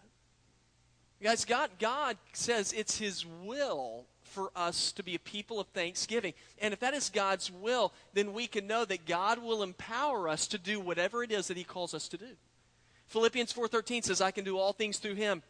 Guys, 1.20 1.44
God, 1.44 1.70
God 1.80 2.16
says 2.34 2.72
it's 2.72 2.98
His 2.98 3.26
will 3.26 4.04
for 4.22 4.52
us 4.54 4.92
to 4.92 5.02
be 5.02 5.16
a 5.16 5.18
people 5.18 5.58
of 5.58 5.66
thanksgiving. 5.68 6.34
And 6.60 6.72
if 6.72 6.78
that 6.80 6.94
is 6.94 7.10
God's 7.10 7.50
will, 7.50 7.92
then 8.14 8.32
we 8.32 8.46
can 8.46 8.68
know 8.68 8.84
that 8.84 9.04
God 9.04 9.42
will 9.42 9.64
empower 9.64 10.28
us 10.28 10.46
to 10.48 10.58
do 10.58 10.78
whatever 10.78 11.24
it 11.24 11.32
is 11.32 11.48
that 11.48 11.56
He 11.56 11.64
calls 11.64 11.94
us 11.94 12.06
to 12.08 12.16
do. 12.16 12.36
Philippians 13.08 13.52
4.13 13.52 14.04
says, 14.04 14.20
I 14.20 14.30
can 14.30 14.44
do 14.44 14.56
all 14.56 14.72
things 14.72 14.98
through 14.98 15.14
Him 15.14 15.42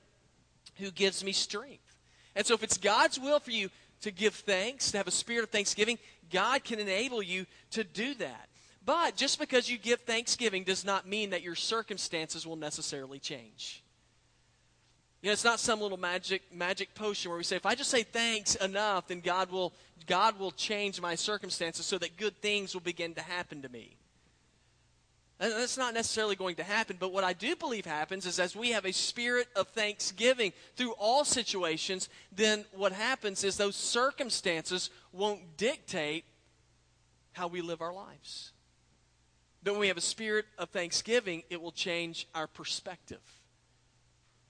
who 0.77 0.91
gives 0.91 1.23
me 1.23 1.33
strength. 1.33 1.99
And 2.35 2.47
so, 2.47 2.55
if 2.55 2.63
it's 2.63 2.79
God's 2.79 3.21
will 3.21 3.41
for 3.41 3.51
you 3.51 3.69
to 4.01 4.11
give 4.11 4.35
thanks, 4.35 4.93
to 4.93 4.97
have 4.97 5.09
a 5.09 5.13
spirit 5.13 5.43
of 5.43 5.51
thanksgiving, 5.51 5.99
God 6.33 6.65
can 6.65 6.79
enable 6.79 7.23
you 7.23 7.45
to 7.73 7.85
do 7.85 8.15
that. 8.15 8.49
But 8.87 9.17
just 9.17 9.41
because 9.41 9.69
you 9.69 9.79
give 9.79 10.01
thanksgiving 10.03 10.63
does 10.63 10.85
not 10.85 11.09
mean 11.09 11.31
that 11.31 11.43
your 11.43 11.57
circumstances 11.57 12.47
will 12.47 12.57
necessarily 12.57 13.19
change. 13.19 13.83
You 15.21 15.29
know, 15.29 15.33
it's 15.33 15.45
not 15.45 15.59
some 15.59 15.81
little 15.81 15.99
magic 15.99 16.43
magic 16.55 16.95
potion 16.95 17.31
where 17.31 17.39
we 17.39 17.43
say, 17.43 17.57
if 17.57 17.67
I 17.67 17.75
just 17.75 17.91
say 17.91 18.05
thanks 18.05 18.55
enough, 18.55 19.09
then 19.09 19.21
God 19.21 19.51
will 19.51 19.73
God 20.07 20.39
will 20.39 20.53
change 20.53 21.01
my 21.01 21.17
circumstances 21.17 21.85
so 21.85 21.99
that 21.99 22.17
good 22.17 22.41
things 22.41 22.75
will 22.75 22.81
begin 22.81 23.13
to 23.15 23.23
happen 23.23 23.61
to 23.63 23.69
me. 23.69 23.97
And 25.41 25.53
that's 25.53 25.77
not 25.77 25.93
necessarily 25.93 26.37
going 26.37 26.55
to 26.57 26.63
happen, 26.63 26.97
but 26.99 27.13
what 27.13 27.25
I 27.25 27.33
do 27.33 27.57
believe 27.57 27.85
happens 27.85 28.25
is 28.25 28.39
as 28.39 28.55
we 28.55 28.71
have 28.71 28.87
a 28.87 28.93
spirit 28.93 29.49
of 29.57 29.69
thanksgiving 29.69 30.53
through 30.77 30.93
all 30.93 31.25
situations, 31.25 32.09
then 32.33 32.65
what 32.73 32.93
happens 32.93 33.45
is 33.45 33.57
those 33.57 33.77
circumstances 33.77 34.91
won't 35.13 35.57
dictate 35.59 36.25
how 37.33 37.49
we 37.49 37.61
live 37.61 37.83
our 37.83 37.93
lives. 37.93 38.53
But 39.67 39.73
when 39.73 39.81
we 39.81 39.89
have 39.89 39.97
a 39.97 40.01
spirit 40.01 40.45
of 40.59 40.69
thanksgiving, 40.71 41.43
it 41.51 41.61
will 41.61 41.73
change 41.73 42.29
our 42.37 42.47
perspective. 42.47 43.19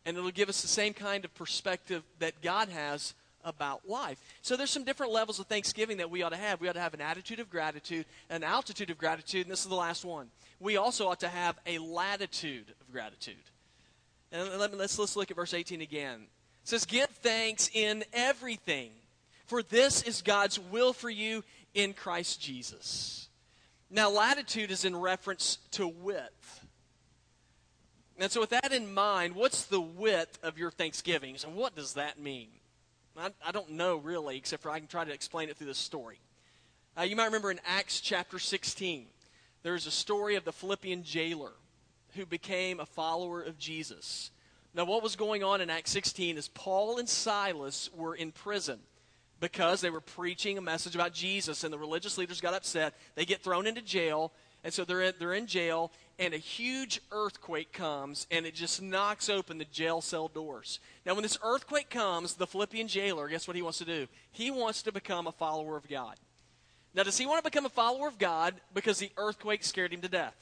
And 0.04 0.14
it'll 0.14 0.30
give 0.30 0.50
us 0.50 0.60
the 0.60 0.68
same 0.68 0.92
kind 0.92 1.24
of 1.24 1.34
perspective 1.34 2.02
that 2.18 2.42
God 2.42 2.68
has 2.68 3.14
about 3.42 3.88
life. 3.88 4.20
So 4.42 4.58
there's 4.58 4.70
some 4.70 4.84
different 4.84 5.12
levels 5.12 5.38
of 5.38 5.46
thanksgiving 5.46 5.96
that 5.96 6.10
we 6.10 6.22
ought 6.22 6.30
to 6.30 6.36
have. 6.36 6.60
We 6.60 6.68
ought 6.68 6.74
to 6.74 6.80
have 6.80 6.92
an 6.92 7.00
attitude 7.00 7.40
of 7.40 7.48
gratitude, 7.48 8.04
an 8.28 8.44
altitude 8.44 8.90
of 8.90 8.98
gratitude, 8.98 9.46
and 9.46 9.50
this 9.50 9.60
is 9.60 9.70
the 9.70 9.74
last 9.74 10.04
one. 10.04 10.28
We 10.60 10.76
also 10.76 11.08
ought 11.08 11.20
to 11.20 11.28
have 11.28 11.56
a 11.64 11.78
latitude 11.78 12.74
of 12.78 12.92
gratitude. 12.92 13.36
And 14.30 14.50
let 14.58 14.70
me, 14.70 14.76
let's, 14.76 14.98
let's 14.98 15.16
look 15.16 15.30
at 15.30 15.36
verse 15.36 15.54
18 15.54 15.80
again. 15.80 16.26
It 16.62 16.68
says, 16.68 16.84
Give 16.84 17.08
thanks 17.08 17.70
in 17.72 18.04
everything, 18.12 18.90
for 19.46 19.62
this 19.62 20.02
is 20.02 20.20
God's 20.20 20.60
will 20.60 20.92
for 20.92 21.08
you 21.08 21.42
in 21.72 21.94
Christ 21.94 22.38
Jesus. 22.38 23.26
Now, 23.90 24.10
latitude 24.10 24.70
is 24.70 24.84
in 24.84 24.96
reference 24.96 25.58
to 25.72 25.86
width. 25.86 26.66
And 28.18 28.30
so, 28.32 28.40
with 28.40 28.50
that 28.50 28.72
in 28.72 28.92
mind, 28.92 29.34
what's 29.34 29.64
the 29.64 29.80
width 29.80 30.38
of 30.42 30.58
your 30.58 30.70
thanksgivings? 30.70 31.44
And 31.44 31.54
what 31.54 31.76
does 31.76 31.94
that 31.94 32.18
mean? 32.18 32.48
I, 33.16 33.30
I 33.46 33.52
don't 33.52 33.72
know 33.72 33.96
really, 33.96 34.36
except 34.36 34.62
for 34.62 34.70
I 34.70 34.78
can 34.78 34.88
try 34.88 35.04
to 35.04 35.12
explain 35.12 35.48
it 35.48 35.56
through 35.56 35.68
this 35.68 35.78
story. 35.78 36.18
Uh, 36.98 37.02
you 37.02 37.14
might 37.14 37.26
remember 37.26 37.50
in 37.50 37.60
Acts 37.66 38.00
chapter 38.00 38.38
16, 38.38 39.06
there's 39.62 39.86
a 39.86 39.90
story 39.90 40.34
of 40.36 40.44
the 40.44 40.52
Philippian 40.52 41.02
jailer 41.02 41.52
who 42.14 42.26
became 42.26 42.80
a 42.80 42.86
follower 42.86 43.42
of 43.42 43.58
Jesus. 43.58 44.30
Now, 44.74 44.84
what 44.84 45.02
was 45.02 45.16
going 45.16 45.44
on 45.44 45.60
in 45.60 45.70
Acts 45.70 45.90
16 45.92 46.38
is 46.38 46.48
Paul 46.48 46.98
and 46.98 47.08
Silas 47.08 47.90
were 47.94 48.14
in 48.14 48.32
prison 48.32 48.80
because 49.40 49.80
they 49.80 49.90
were 49.90 50.00
preaching 50.00 50.58
a 50.58 50.62
message 50.62 50.94
about 50.94 51.12
Jesus, 51.12 51.64
and 51.64 51.72
the 51.72 51.78
religious 51.78 52.18
leaders 52.18 52.40
got 52.40 52.54
upset. 52.54 52.94
They 53.14 53.24
get 53.24 53.42
thrown 53.42 53.66
into 53.66 53.82
jail, 53.82 54.32
and 54.64 54.72
so 54.72 54.84
they're 54.84 55.02
in, 55.02 55.14
they're 55.18 55.34
in 55.34 55.46
jail, 55.46 55.92
and 56.18 56.32
a 56.32 56.38
huge 56.38 57.00
earthquake 57.12 57.72
comes 57.72 58.26
and 58.30 58.46
it 58.46 58.54
just 58.54 58.80
knocks 58.80 59.28
open 59.28 59.58
the 59.58 59.66
jail 59.66 60.00
cell 60.00 60.28
doors. 60.28 60.80
Now, 61.04 61.14
when 61.14 61.22
this 61.22 61.38
earthquake 61.42 61.90
comes, 61.90 62.34
the 62.34 62.46
Philippian 62.46 62.88
jailer, 62.88 63.28
guess 63.28 63.46
what 63.46 63.56
he 63.56 63.62
wants 63.62 63.78
to 63.78 63.84
do? 63.84 64.06
He 64.32 64.50
wants 64.50 64.82
to 64.82 64.92
become 64.92 65.26
a 65.26 65.32
follower 65.32 65.76
of 65.76 65.88
God. 65.88 66.16
Now, 66.94 67.02
does 67.02 67.18
he 67.18 67.26
want 67.26 67.44
to 67.44 67.50
become 67.50 67.66
a 67.66 67.70
follower 67.70 68.08
of 68.08 68.18
God 68.18 68.54
because 68.72 68.98
the 68.98 69.10
earthquake 69.18 69.62
scared 69.62 69.92
him 69.92 70.00
to 70.00 70.08
death? 70.08 70.34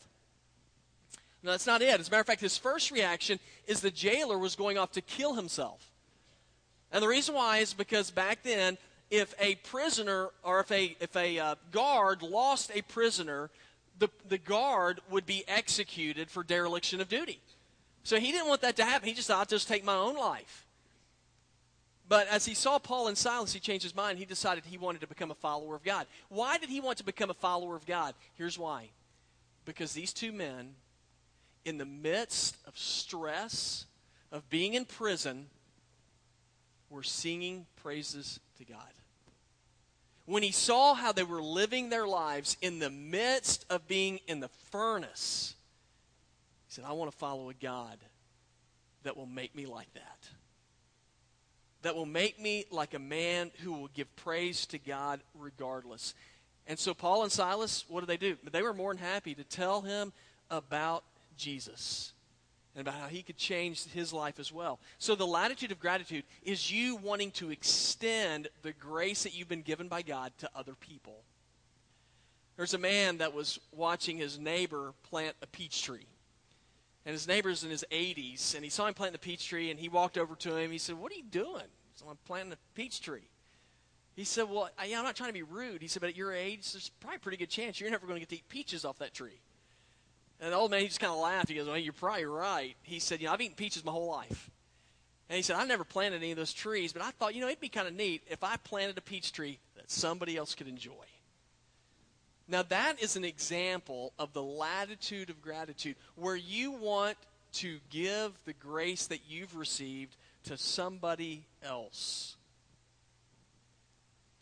No, 1.42 1.50
that's 1.50 1.66
not 1.66 1.82
it. 1.82 2.00
As 2.00 2.08
a 2.08 2.10
matter 2.10 2.20
of 2.20 2.26
fact, 2.26 2.40
his 2.40 2.56
first 2.56 2.90
reaction 2.90 3.40
is 3.66 3.80
the 3.80 3.90
jailer 3.90 4.38
was 4.38 4.54
going 4.54 4.78
off 4.78 4.92
to 4.92 5.00
kill 5.00 5.34
himself. 5.34 5.90
And 6.94 7.02
the 7.02 7.08
reason 7.08 7.34
why 7.34 7.58
is 7.58 7.74
because 7.74 8.12
back 8.12 8.44
then, 8.44 8.78
if 9.10 9.34
a 9.40 9.56
prisoner 9.56 10.28
or 10.44 10.60
if 10.60 10.70
a, 10.70 10.96
if 11.00 11.14
a 11.16 11.40
uh, 11.40 11.54
guard 11.72 12.22
lost 12.22 12.70
a 12.72 12.82
prisoner, 12.82 13.50
the, 13.98 14.08
the 14.28 14.38
guard 14.38 15.00
would 15.10 15.26
be 15.26 15.42
executed 15.48 16.30
for 16.30 16.44
dereliction 16.44 17.00
of 17.00 17.08
duty. 17.08 17.40
So 18.04 18.20
he 18.20 18.30
didn't 18.30 18.46
want 18.46 18.60
that 18.60 18.76
to 18.76 18.84
happen. 18.84 19.08
He 19.08 19.14
just 19.14 19.26
thought, 19.26 19.40
I'll 19.40 19.44
just 19.44 19.66
take 19.66 19.84
my 19.84 19.96
own 19.96 20.14
life. 20.14 20.66
But 22.08 22.28
as 22.28 22.46
he 22.46 22.54
saw 22.54 22.78
Paul 22.78 23.08
and 23.08 23.18
Silas, 23.18 23.52
he 23.52 23.58
changed 23.58 23.82
his 23.82 23.96
mind. 23.96 24.18
He 24.18 24.24
decided 24.24 24.64
he 24.64 24.78
wanted 24.78 25.00
to 25.00 25.08
become 25.08 25.32
a 25.32 25.34
follower 25.34 25.74
of 25.74 25.82
God. 25.82 26.06
Why 26.28 26.58
did 26.58 26.68
he 26.68 26.80
want 26.80 26.98
to 26.98 27.04
become 27.04 27.28
a 27.28 27.34
follower 27.34 27.74
of 27.74 27.86
God? 27.86 28.14
Here's 28.38 28.56
why. 28.56 28.90
Because 29.64 29.94
these 29.94 30.12
two 30.12 30.30
men, 30.30 30.74
in 31.64 31.76
the 31.76 31.86
midst 31.86 32.56
of 32.68 32.78
stress, 32.78 33.86
of 34.30 34.48
being 34.48 34.74
in 34.74 34.84
prison, 34.84 35.46
were 36.94 37.02
singing 37.02 37.66
praises 37.82 38.40
to 38.58 38.64
God. 38.64 38.78
when 40.26 40.42
he 40.42 40.52
saw 40.52 40.94
how 40.94 41.12
they 41.12 41.22
were 41.22 41.42
living 41.42 41.90
their 41.90 42.06
lives 42.06 42.56
in 42.62 42.78
the 42.78 42.88
midst 42.88 43.66
of 43.68 43.86
being 43.86 44.20
in 44.26 44.40
the 44.40 44.48
furnace, 44.70 45.54
he 46.66 46.72
said, 46.72 46.84
I 46.86 46.92
want 46.92 47.10
to 47.10 47.16
follow 47.18 47.50
a 47.50 47.54
God 47.54 47.98
that 49.02 49.18
will 49.18 49.26
make 49.26 49.54
me 49.54 49.66
like 49.66 49.92
that. 49.92 50.28
That 51.82 51.94
will 51.94 52.06
make 52.06 52.40
me 52.40 52.64
like 52.70 52.94
a 52.94 52.98
man 52.98 53.50
who 53.62 53.72
will 53.74 53.88
give 53.88 54.16
praise 54.16 54.64
to 54.66 54.78
God 54.78 55.20
regardless. 55.34 56.14
And 56.66 56.78
so 56.78 56.94
Paul 56.94 57.24
and 57.24 57.30
Silas, 57.30 57.84
what 57.88 58.00
did 58.00 58.08
they 58.08 58.16
do? 58.16 58.38
They 58.50 58.62
were 58.62 58.72
more 58.72 58.94
than 58.94 59.02
happy 59.02 59.34
to 59.34 59.44
tell 59.44 59.82
him 59.82 60.14
about 60.50 61.04
Jesus 61.36 62.13
and 62.74 62.86
about 62.86 63.00
how 63.00 63.06
he 63.06 63.22
could 63.22 63.36
change 63.36 63.84
his 63.84 64.12
life 64.12 64.40
as 64.40 64.52
well. 64.52 64.80
So 64.98 65.14
the 65.14 65.26
latitude 65.26 65.70
of 65.70 65.78
gratitude 65.78 66.24
is 66.42 66.72
you 66.72 66.96
wanting 66.96 67.30
to 67.32 67.50
extend 67.50 68.48
the 68.62 68.72
grace 68.72 69.22
that 69.22 69.36
you've 69.36 69.48
been 69.48 69.62
given 69.62 69.88
by 69.88 70.02
God 70.02 70.32
to 70.38 70.50
other 70.54 70.74
people. 70.74 71.22
There's 72.56 72.74
a 72.74 72.78
man 72.78 73.18
that 73.18 73.34
was 73.34 73.58
watching 73.72 74.16
his 74.16 74.38
neighbor 74.38 74.92
plant 75.08 75.36
a 75.42 75.46
peach 75.46 75.82
tree. 75.82 76.06
And 77.06 77.12
his 77.12 77.28
neighbor's 77.28 77.64
in 77.64 77.70
his 77.70 77.84
80s, 77.90 78.54
and 78.54 78.64
he 78.64 78.70
saw 78.70 78.86
him 78.86 78.94
planting 78.94 79.12
the 79.12 79.18
peach 79.18 79.46
tree, 79.48 79.70
and 79.70 79.78
he 79.78 79.88
walked 79.88 80.16
over 80.16 80.34
to 80.36 80.56
him. 80.56 80.70
He 80.70 80.78
said, 80.78 80.96
What 80.98 81.12
are 81.12 81.16
you 81.16 81.24
doing? 81.24 81.64
Said, 81.96 82.08
I'm 82.08 82.16
planting 82.24 82.52
a 82.52 82.56
peach 82.74 83.00
tree. 83.00 83.28
He 84.16 84.24
said, 84.24 84.48
Well, 84.48 84.70
I, 84.78 84.86
I'm 84.86 85.04
not 85.04 85.14
trying 85.14 85.28
to 85.28 85.34
be 85.34 85.42
rude. 85.42 85.82
He 85.82 85.88
said, 85.88 86.00
But 86.00 86.10
at 86.10 86.16
your 86.16 86.32
age, 86.32 86.72
there's 86.72 86.90
probably 87.00 87.16
a 87.16 87.20
pretty 87.20 87.36
good 87.36 87.50
chance 87.50 87.78
you're 87.78 87.90
never 87.90 88.06
going 88.06 88.16
to 88.16 88.20
get 88.20 88.30
to 88.30 88.36
eat 88.36 88.48
peaches 88.48 88.86
off 88.86 88.98
that 89.00 89.12
tree. 89.12 89.38
And 90.40 90.52
the 90.52 90.56
old 90.56 90.70
man, 90.70 90.80
he 90.80 90.86
just 90.88 91.00
kind 91.00 91.12
of 91.12 91.18
laughed. 91.18 91.48
He 91.48 91.54
goes, 91.54 91.66
Well, 91.66 91.78
you're 91.78 91.92
probably 91.92 92.26
right. 92.26 92.76
He 92.82 92.98
said, 92.98 93.20
You 93.20 93.26
know, 93.26 93.32
I've 93.32 93.40
eaten 93.40 93.56
peaches 93.56 93.84
my 93.84 93.92
whole 93.92 94.10
life. 94.10 94.50
And 95.28 95.36
he 95.36 95.42
said, 95.42 95.56
I 95.56 95.64
never 95.64 95.84
planted 95.84 96.16
any 96.16 96.32
of 96.32 96.36
those 96.36 96.52
trees, 96.52 96.92
but 96.92 97.02
I 97.02 97.10
thought, 97.10 97.34
you 97.34 97.40
know, 97.40 97.46
it'd 97.46 97.60
be 97.60 97.70
kind 97.70 97.88
of 97.88 97.94
neat 97.94 98.22
if 98.28 98.44
I 98.44 98.56
planted 98.58 98.98
a 98.98 99.00
peach 99.00 99.32
tree 99.32 99.58
that 99.76 99.90
somebody 99.90 100.36
else 100.36 100.54
could 100.54 100.68
enjoy. 100.68 100.92
Now, 102.46 102.62
that 102.64 103.02
is 103.02 103.16
an 103.16 103.24
example 103.24 104.12
of 104.18 104.34
the 104.34 104.42
latitude 104.42 105.30
of 105.30 105.40
gratitude 105.40 105.96
where 106.14 106.36
you 106.36 106.72
want 106.72 107.16
to 107.54 107.78
give 107.88 108.32
the 108.44 108.52
grace 108.52 109.06
that 109.06 109.20
you've 109.26 109.56
received 109.56 110.14
to 110.44 110.58
somebody 110.58 111.46
else. 111.62 112.36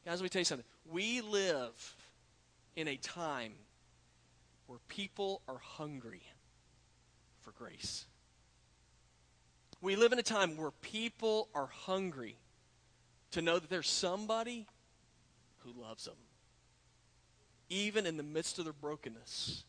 Guys, 0.04 0.20
let 0.20 0.24
me 0.24 0.28
tell 0.30 0.40
you 0.40 0.44
something. 0.44 0.66
We 0.90 1.20
live 1.20 1.96
in 2.74 2.88
a 2.88 2.96
time 2.96 3.52
where 4.72 4.80
people 4.88 5.42
are 5.46 5.58
hungry 5.58 6.22
for 7.42 7.52
grace. 7.52 8.06
We 9.82 9.96
live 9.96 10.14
in 10.14 10.18
a 10.18 10.22
time 10.22 10.56
where 10.56 10.70
people 10.70 11.50
are 11.54 11.66
hungry 11.66 12.38
to 13.32 13.42
know 13.42 13.58
that 13.58 13.68
there's 13.68 13.90
somebody 13.90 14.66
who 15.58 15.78
loves 15.78 16.06
them, 16.06 16.16
even 17.68 18.06
in 18.06 18.16
the 18.16 18.22
midst 18.22 18.58
of 18.58 18.64
their 18.64 18.72
brokenness. 18.72 19.64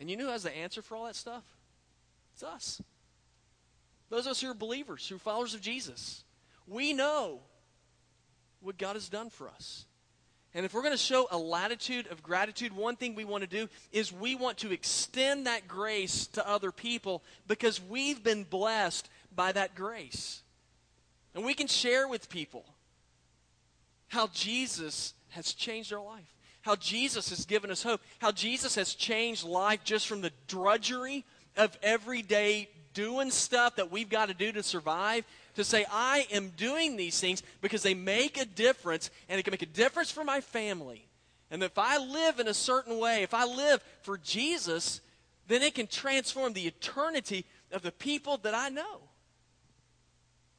And 0.00 0.10
you 0.10 0.16
know 0.16 0.24
who 0.24 0.30
has 0.32 0.42
the 0.42 0.56
answer 0.56 0.82
for 0.82 0.96
all 0.96 1.04
that 1.04 1.14
stuff? 1.14 1.44
It's 2.34 2.42
us. 2.42 2.82
Those 4.10 4.26
of 4.26 4.32
us 4.32 4.40
who 4.40 4.50
are 4.50 4.54
believers, 4.54 5.06
who 5.06 5.14
are 5.14 5.20
followers 5.20 5.54
of 5.54 5.60
Jesus. 5.60 6.24
We 6.66 6.92
know 6.92 7.42
what 8.60 8.78
God 8.78 8.96
has 8.96 9.08
done 9.08 9.30
for 9.30 9.48
us. 9.48 9.86
And 10.54 10.66
if 10.66 10.74
we're 10.74 10.82
going 10.82 10.92
to 10.92 10.98
show 10.98 11.26
a 11.30 11.38
latitude 11.38 12.08
of 12.08 12.22
gratitude, 12.22 12.74
one 12.74 12.96
thing 12.96 13.14
we 13.14 13.24
want 13.24 13.42
to 13.42 13.48
do 13.48 13.68
is 13.90 14.12
we 14.12 14.34
want 14.34 14.58
to 14.58 14.72
extend 14.72 15.46
that 15.46 15.66
grace 15.66 16.26
to 16.28 16.46
other 16.46 16.70
people 16.70 17.22
because 17.48 17.80
we've 17.80 18.22
been 18.22 18.44
blessed 18.44 19.08
by 19.34 19.52
that 19.52 19.74
grace. 19.74 20.42
And 21.34 21.44
we 21.44 21.54
can 21.54 21.68
share 21.68 22.06
with 22.06 22.28
people 22.28 22.66
how 24.08 24.26
Jesus 24.28 25.14
has 25.30 25.54
changed 25.54 25.90
our 25.90 26.04
life, 26.04 26.34
how 26.60 26.76
Jesus 26.76 27.30
has 27.30 27.46
given 27.46 27.70
us 27.70 27.82
hope, 27.82 28.02
how 28.18 28.30
Jesus 28.30 28.74
has 28.74 28.94
changed 28.94 29.44
life 29.44 29.82
just 29.84 30.06
from 30.06 30.20
the 30.20 30.32
drudgery 30.48 31.24
of 31.56 31.78
everyday 31.82 32.68
doing 32.92 33.30
stuff 33.30 33.76
that 33.76 33.90
we've 33.90 34.10
got 34.10 34.28
to 34.28 34.34
do 34.34 34.52
to 34.52 34.62
survive 34.62 35.24
to 35.54 35.64
say, 35.64 35.84
I 35.90 36.26
am 36.32 36.50
doing 36.50 36.96
these 36.96 37.20
things 37.20 37.42
because 37.60 37.82
they 37.82 37.94
make 37.94 38.40
a 38.40 38.44
difference 38.44 39.10
and 39.28 39.38
it 39.38 39.42
can 39.42 39.52
make 39.52 39.62
a 39.62 39.66
difference 39.66 40.10
for 40.10 40.24
my 40.24 40.40
family. 40.40 41.06
And 41.50 41.62
if 41.62 41.76
I 41.76 41.98
live 41.98 42.40
in 42.40 42.48
a 42.48 42.54
certain 42.54 42.98
way, 42.98 43.22
if 43.22 43.34
I 43.34 43.44
live 43.44 43.82
for 44.02 44.16
Jesus, 44.16 45.00
then 45.48 45.62
it 45.62 45.74
can 45.74 45.86
transform 45.86 46.54
the 46.54 46.66
eternity 46.66 47.44
of 47.70 47.82
the 47.82 47.92
people 47.92 48.38
that 48.38 48.54
I 48.54 48.70
know. 48.70 49.02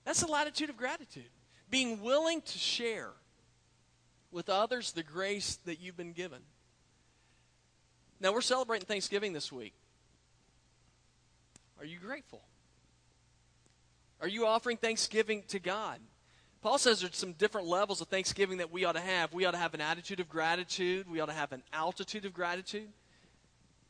That's 0.06 0.21
the 0.21 0.32
latitude 0.32 0.69
of 0.69 0.77
gratitude. 0.77 1.29
Being 1.69 2.01
willing 2.01 2.41
to 2.41 2.58
share 2.60 3.10
with 4.32 4.49
others 4.49 4.91
the 4.91 5.03
grace 5.03 5.58
that 5.65 5.79
you've 5.79 5.97
been 5.97 6.13
given. 6.13 6.39
Now, 8.19 8.32
we're 8.32 8.41
celebrating 8.41 8.86
Thanksgiving 8.86 9.34
this 9.34 9.51
week. 9.51 9.73
Are 11.79 11.86
you 11.86 11.97
grateful? 11.99 12.41
Are 14.23 14.29
you 14.29 14.47
offering 14.47 14.77
thanksgiving 14.77 15.43
to 15.49 15.59
God? 15.59 15.99
Paul 16.62 16.77
says 16.77 17.01
there's 17.01 17.17
some 17.17 17.33
different 17.33 17.67
levels 17.67 17.99
of 17.99 18.07
thanksgiving 18.07 18.59
that 18.59 18.71
we 18.71 18.86
ought 18.86 18.93
to 18.93 19.01
have. 19.01 19.33
We 19.33 19.43
ought 19.43 19.51
to 19.51 19.57
have 19.57 19.73
an 19.73 19.81
attitude 19.81 20.21
of 20.21 20.29
gratitude, 20.29 21.12
we 21.12 21.19
ought 21.19 21.25
to 21.25 21.33
have 21.33 21.51
an 21.51 21.62
altitude 21.73 22.23
of 22.23 22.33
gratitude, 22.33 22.88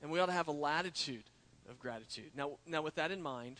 and 0.01 0.09
we 0.09 0.19
ought 0.19 0.25
to 0.25 0.31
have 0.31 0.47
a 0.47 0.51
latitude 0.51 1.23
of 1.69 1.77
gratitude. 1.77 2.31
Now, 2.35 2.53
now 2.65 2.81
with 2.81 2.95
that 2.95 3.11
in 3.11 3.21
mind, 3.21 3.59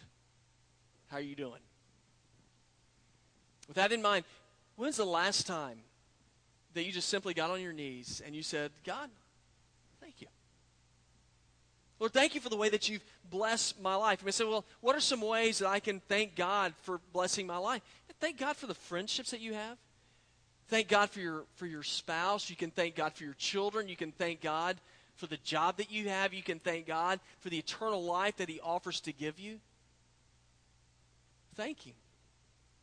how 1.09 1.17
are 1.17 1.21
you 1.21 1.36
doing? 1.36 1.62
With 3.67 3.75
that 3.75 3.91
in 3.91 4.01
mind, 4.01 4.25
when's 4.75 4.97
the 4.97 5.05
last 5.05 5.45
time 5.45 5.77
that 6.73 6.86
you 6.86 6.91
just 6.91 7.07
simply 7.07 7.36
got 7.36 7.51
on 7.51 7.62
your 7.62 7.71
knees 7.71 8.19
and 8.25 8.36
you 8.36 8.41
said, 8.41 8.71
God? 8.83 9.12
Lord, 12.03 12.11
thank 12.11 12.35
you 12.35 12.41
for 12.41 12.49
the 12.49 12.57
way 12.57 12.67
that 12.67 12.89
you've 12.89 13.05
blessed 13.29 13.81
my 13.81 13.95
life. 13.95 14.19
You 14.19 14.25
may 14.25 14.31
say, 14.31 14.43
well, 14.43 14.65
what 14.81 14.93
are 14.93 14.99
some 14.99 15.21
ways 15.21 15.59
that 15.59 15.69
I 15.69 15.79
can 15.79 16.01
thank 16.09 16.35
God 16.35 16.73
for 16.81 16.99
blessing 17.13 17.47
my 17.47 17.55
life? 17.55 17.81
Thank 18.19 18.37
God 18.37 18.57
for 18.57 18.67
the 18.67 18.73
friendships 18.73 19.31
that 19.31 19.39
you 19.39 19.53
have. 19.53 19.77
Thank 20.67 20.89
God 20.89 21.11
for 21.11 21.21
your, 21.21 21.45
for 21.55 21.65
your 21.65 21.81
spouse. 21.81 22.49
You 22.49 22.57
can 22.57 22.71
thank 22.71 22.95
God 22.95 23.13
for 23.13 23.23
your 23.23 23.35
children. 23.35 23.87
You 23.87 23.95
can 23.95 24.11
thank 24.11 24.41
God 24.41 24.75
for 25.15 25.27
the 25.27 25.37
job 25.45 25.77
that 25.77 25.93
you 25.93 26.09
have. 26.09 26.33
You 26.33 26.43
can 26.43 26.59
thank 26.59 26.87
God 26.87 27.21
for 27.39 27.47
the 27.47 27.57
eternal 27.57 28.03
life 28.03 28.35
that 28.35 28.49
He 28.49 28.59
offers 28.59 28.99
to 28.99 29.13
give 29.13 29.39
you. 29.39 29.61
Thank 31.55 31.85
you. 31.85 31.93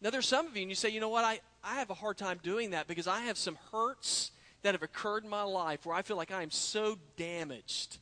Now, 0.01 0.09
there's 0.09 0.29
some 0.29 0.47
of 0.47 0.57
you, 0.57 0.63
and 0.63 0.71
you 0.71 0.75
say, 0.75 0.89
you 0.89 1.01
know 1.01 1.11
what, 1.11 1.27
I, 1.27 1.41
I 1.63 1.75
have 1.75 1.91
a 1.91 1.95
hard 1.95 2.17
time 2.17 2.41
doing 2.43 2.71
that 2.71 2.89
because 2.89 3.07
I 3.07 3.21
have 3.21 3.37
some 3.37 3.59
hurts 3.71 4.31
that 4.63 4.73
have 4.73 4.83
occurred 4.83 5.25
in 5.25 5.29
my 5.29 5.43
life 5.43 5.85
where 5.85 5.95
I 5.95 6.01
feel 6.01 6.17
like 6.17 6.33
I 6.33 6.43
am 6.43 6.51
so 6.51 6.97
damaged 7.19 7.99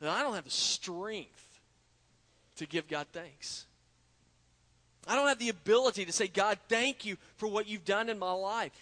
that 0.00 0.10
I 0.10 0.22
don't 0.22 0.34
have 0.34 0.44
the 0.44 0.50
strength 0.50 1.60
to 2.56 2.66
give 2.66 2.88
God 2.88 3.06
thanks. 3.12 3.66
I 5.06 5.14
don't 5.14 5.28
have 5.28 5.38
the 5.38 5.50
ability 5.50 6.04
to 6.04 6.12
say, 6.12 6.26
God, 6.26 6.58
thank 6.68 7.04
you 7.04 7.16
for 7.36 7.46
what 7.46 7.68
you've 7.68 7.84
done 7.84 8.08
in 8.08 8.18
my 8.18 8.32
life. 8.32 8.72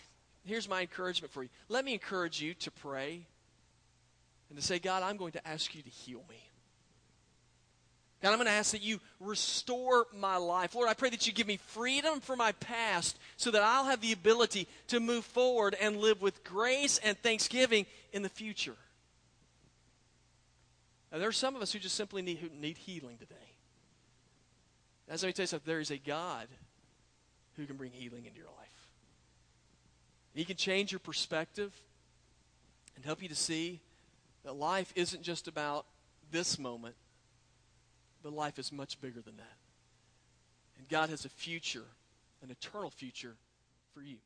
Here's 0.44 0.68
my 0.68 0.80
encouragement 0.80 1.32
for 1.32 1.42
you. 1.42 1.48
Let 1.68 1.84
me 1.84 1.92
encourage 1.92 2.40
you 2.40 2.54
to 2.54 2.70
pray 2.70 3.26
and 4.48 4.58
to 4.58 4.64
say, 4.64 4.78
God, 4.78 5.02
I'm 5.02 5.16
going 5.16 5.32
to 5.32 5.46
ask 5.46 5.74
you 5.74 5.82
to 5.82 5.90
heal 5.90 6.22
me. 6.28 6.42
God, 8.22 8.30
I'm 8.30 8.38
going 8.38 8.46
to 8.46 8.52
ask 8.52 8.72
that 8.72 8.82
you 8.82 9.00
restore 9.20 10.06
my 10.16 10.38
life. 10.38 10.74
Lord, 10.74 10.88
I 10.88 10.94
pray 10.94 11.10
that 11.10 11.26
you 11.26 11.32
give 11.34 11.46
me 11.46 11.58
freedom 11.58 12.20
from 12.20 12.38
my 12.38 12.52
past 12.52 13.18
so 13.36 13.50
that 13.50 13.62
I'll 13.62 13.84
have 13.84 14.00
the 14.00 14.12
ability 14.12 14.66
to 14.88 14.98
move 14.98 15.26
forward 15.26 15.76
and 15.78 15.98
live 15.98 16.22
with 16.22 16.42
grace 16.42 16.98
and 17.04 17.18
thanksgiving 17.18 17.84
in 18.14 18.22
the 18.22 18.30
future. 18.30 18.76
And 21.14 21.22
there 21.22 21.28
are 21.28 21.32
some 21.32 21.54
of 21.54 21.62
us 21.62 21.72
who 21.72 21.78
just 21.78 21.94
simply 21.94 22.22
need, 22.22 22.38
who 22.38 22.48
need 22.60 22.76
healing 22.76 23.18
today. 23.18 23.36
As 25.08 25.24
me 25.24 25.30
tell 25.30 25.44
you 25.44 25.46
something, 25.46 25.64
there 25.64 25.78
is 25.78 25.92
a 25.92 25.96
God 25.96 26.48
who 27.56 27.66
can 27.66 27.76
bring 27.76 27.92
healing 27.92 28.26
into 28.26 28.36
your 28.36 28.48
life. 28.48 28.88
He 30.34 30.44
can 30.44 30.56
change 30.56 30.90
your 30.90 30.98
perspective 30.98 31.72
and 32.96 33.04
help 33.04 33.22
you 33.22 33.28
to 33.28 33.34
see 33.36 33.78
that 34.44 34.56
life 34.56 34.92
isn't 34.96 35.22
just 35.22 35.46
about 35.46 35.86
this 36.32 36.58
moment, 36.58 36.96
but 38.24 38.32
life 38.32 38.58
is 38.58 38.72
much 38.72 39.00
bigger 39.00 39.20
than 39.20 39.36
that. 39.36 39.56
And 40.80 40.88
God 40.88 41.10
has 41.10 41.24
a 41.24 41.28
future, 41.28 41.84
an 42.42 42.50
eternal 42.50 42.90
future 42.90 43.36
for 43.94 44.02
you. 44.02 44.16